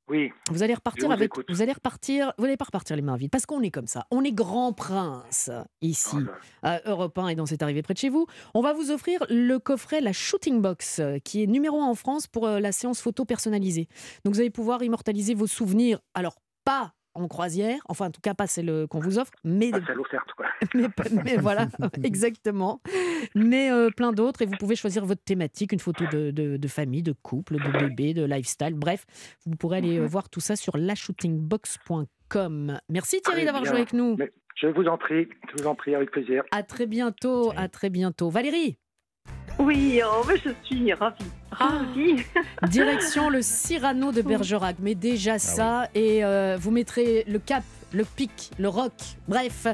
[0.09, 0.31] Oui.
[0.51, 1.27] vous allez repartir vous avec.
[1.27, 1.45] écoute.
[1.49, 2.33] Vous allez repartir.
[2.37, 4.05] Vous n'allez pas repartir les mains vides parce qu'on est comme ça.
[4.11, 5.49] On est grand prince
[5.81, 6.29] ici Oh
[6.63, 8.25] à Europe 1 et dans cette arrivée près de chez vous.
[8.53, 11.95] On va vous offrir le coffret La Shooting Box, euh, qui est numéro 1 en
[11.95, 13.87] France pour la séance photo personnalisée.
[14.25, 15.99] Donc vous allez pouvoir immortaliser vos souvenirs.
[16.13, 16.35] Alors,
[16.69, 17.79] pas en croisière.
[17.89, 20.45] Enfin, en tout cas, pas celle qu'on vous offre, mais, Ah, celle offerte, quoi.
[20.75, 20.87] mais,
[21.25, 21.67] mais voilà,
[22.03, 22.81] exactement.
[23.35, 24.43] Mais euh, plein d'autres.
[24.43, 27.71] Et vous pouvez choisir votre thématique, une photo de, de- de famille, de couple, de
[27.79, 28.75] bébé, de lifestyle.
[28.75, 29.05] Bref,
[29.45, 32.79] vous pourrez aller euh, voir tout ça sur lashootingbox.com.
[32.89, 34.15] Merci Thierry d'avoir joué avec nous.
[34.17, 36.43] Mais je vous en prie, je vous en prie, avec plaisir.
[36.51, 38.29] À très bientôt, à très bientôt.
[38.29, 38.77] Valérie
[39.59, 41.15] Oui, oh, je suis ravie.
[41.51, 42.23] Ravie.
[42.69, 44.77] Direction le Cyrano de Bergerac.
[44.79, 47.63] Mais déjà ça, et euh, vous mettrez le cap,
[47.93, 48.93] le pic, le roc.
[49.27, 49.67] Bref,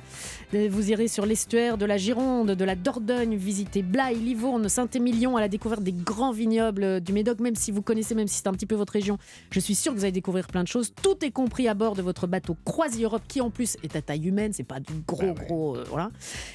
[0.54, 5.38] euh, vous irez sur l'estuaire de la Gironde, de la Dordogne, visiter Blaye, Livourne, Saint-Émilion
[5.38, 8.48] à la découverte des grands vignobles du Médoc, même si vous connaissez, même si c'est
[8.48, 9.18] un petit peu votre région.
[9.52, 10.94] Je suis sûre que vous allez découvrir plein de choses.
[11.02, 14.02] Tout est compris à bord de votre bateau Croisi Europe, qui en plus est à
[14.02, 15.76] taille humaine, c'est pas du gros, gros.
[15.78, 16.12] euh, voilà.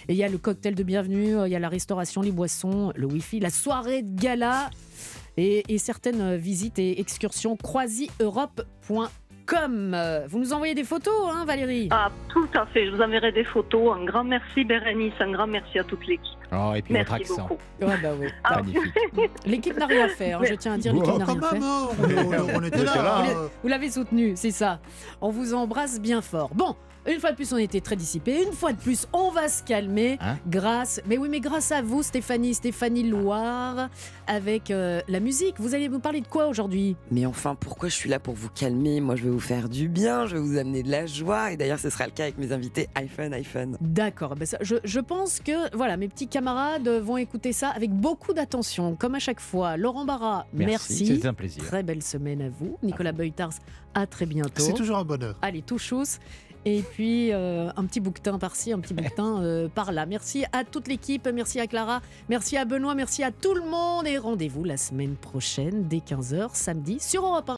[0.09, 2.33] Et il y a le cocktail de bienvenue, euh, il y a la restauration, les
[2.33, 4.71] boissons, le Wi-Fi, la soirée de gala
[5.37, 9.09] et, et certaines euh, visites et excursions croisieurope.com.
[9.53, 11.89] Euh, Vous nous envoyez des photos, hein, Valérie?
[11.91, 12.87] Ah, tout à fait.
[12.87, 13.97] Je vous enverrai des photos.
[13.97, 15.13] Un grand merci, Bérénice.
[15.21, 16.39] Un grand merci à toute l'équipe.
[16.53, 17.43] Oh, et puis Merci votre accent.
[17.49, 17.61] beaucoup.
[17.81, 18.27] Ouais, bah oui.
[18.45, 18.57] Ah.
[18.57, 19.31] Magnifique.
[19.47, 21.59] L'équipe n'a rien fait, hein, je tiens à dire, l'équipe Oh, n'a rien fait.
[21.59, 22.93] on, on- on était là.
[22.93, 24.81] Vous l'avez- Vous l'avez soutenu, c'est ça.
[25.21, 26.51] On vous embrasse bien fort.
[26.55, 26.75] Bon,
[27.07, 28.43] une fois de plus, on était très dissipés.
[28.45, 30.19] Une fois de plus, on va se calmer.
[30.21, 33.89] Hein grâce, mais oui, mais grâce à vous, Stéphanie, Stéphanie Loire,
[34.27, 35.55] avec euh, la musique.
[35.59, 36.97] Vous allez vous parler de quoi aujourd'hui?
[37.11, 39.01] Mais enfin, pourquoi je suis là pour vous calmer?
[39.01, 41.53] Moi, je vais vous faire du bien, je vais vous amener de la joie.
[41.53, 43.77] Et d'ailleurs, ce sera le cas avec mes invités iPhone, iPhone.
[43.81, 48.33] D'accord, ben je, je pense que voilà, mes petits camarades vont écouter ça avec beaucoup
[48.33, 49.77] d'attention, comme à chaque fois.
[49.77, 51.07] Laurent Barra, Merci, merci.
[51.07, 51.65] c'était un plaisir.
[51.65, 52.77] Très belle semaine à vous.
[52.83, 53.51] Nicolas Beutars,
[53.95, 54.51] à très bientôt.
[54.63, 55.37] C'est toujours un bonheur.
[55.43, 56.19] Allez, tout chousse.
[56.67, 60.05] Et puis euh, un petit bouquetin par-ci, un petit bouquetin euh, par-là.
[60.05, 64.07] Merci à toute l'équipe, merci à Clara, merci à Benoît, merci à tout le monde
[64.07, 67.49] et rendez-vous la semaine prochaine dès 15h samedi sur Europe 1.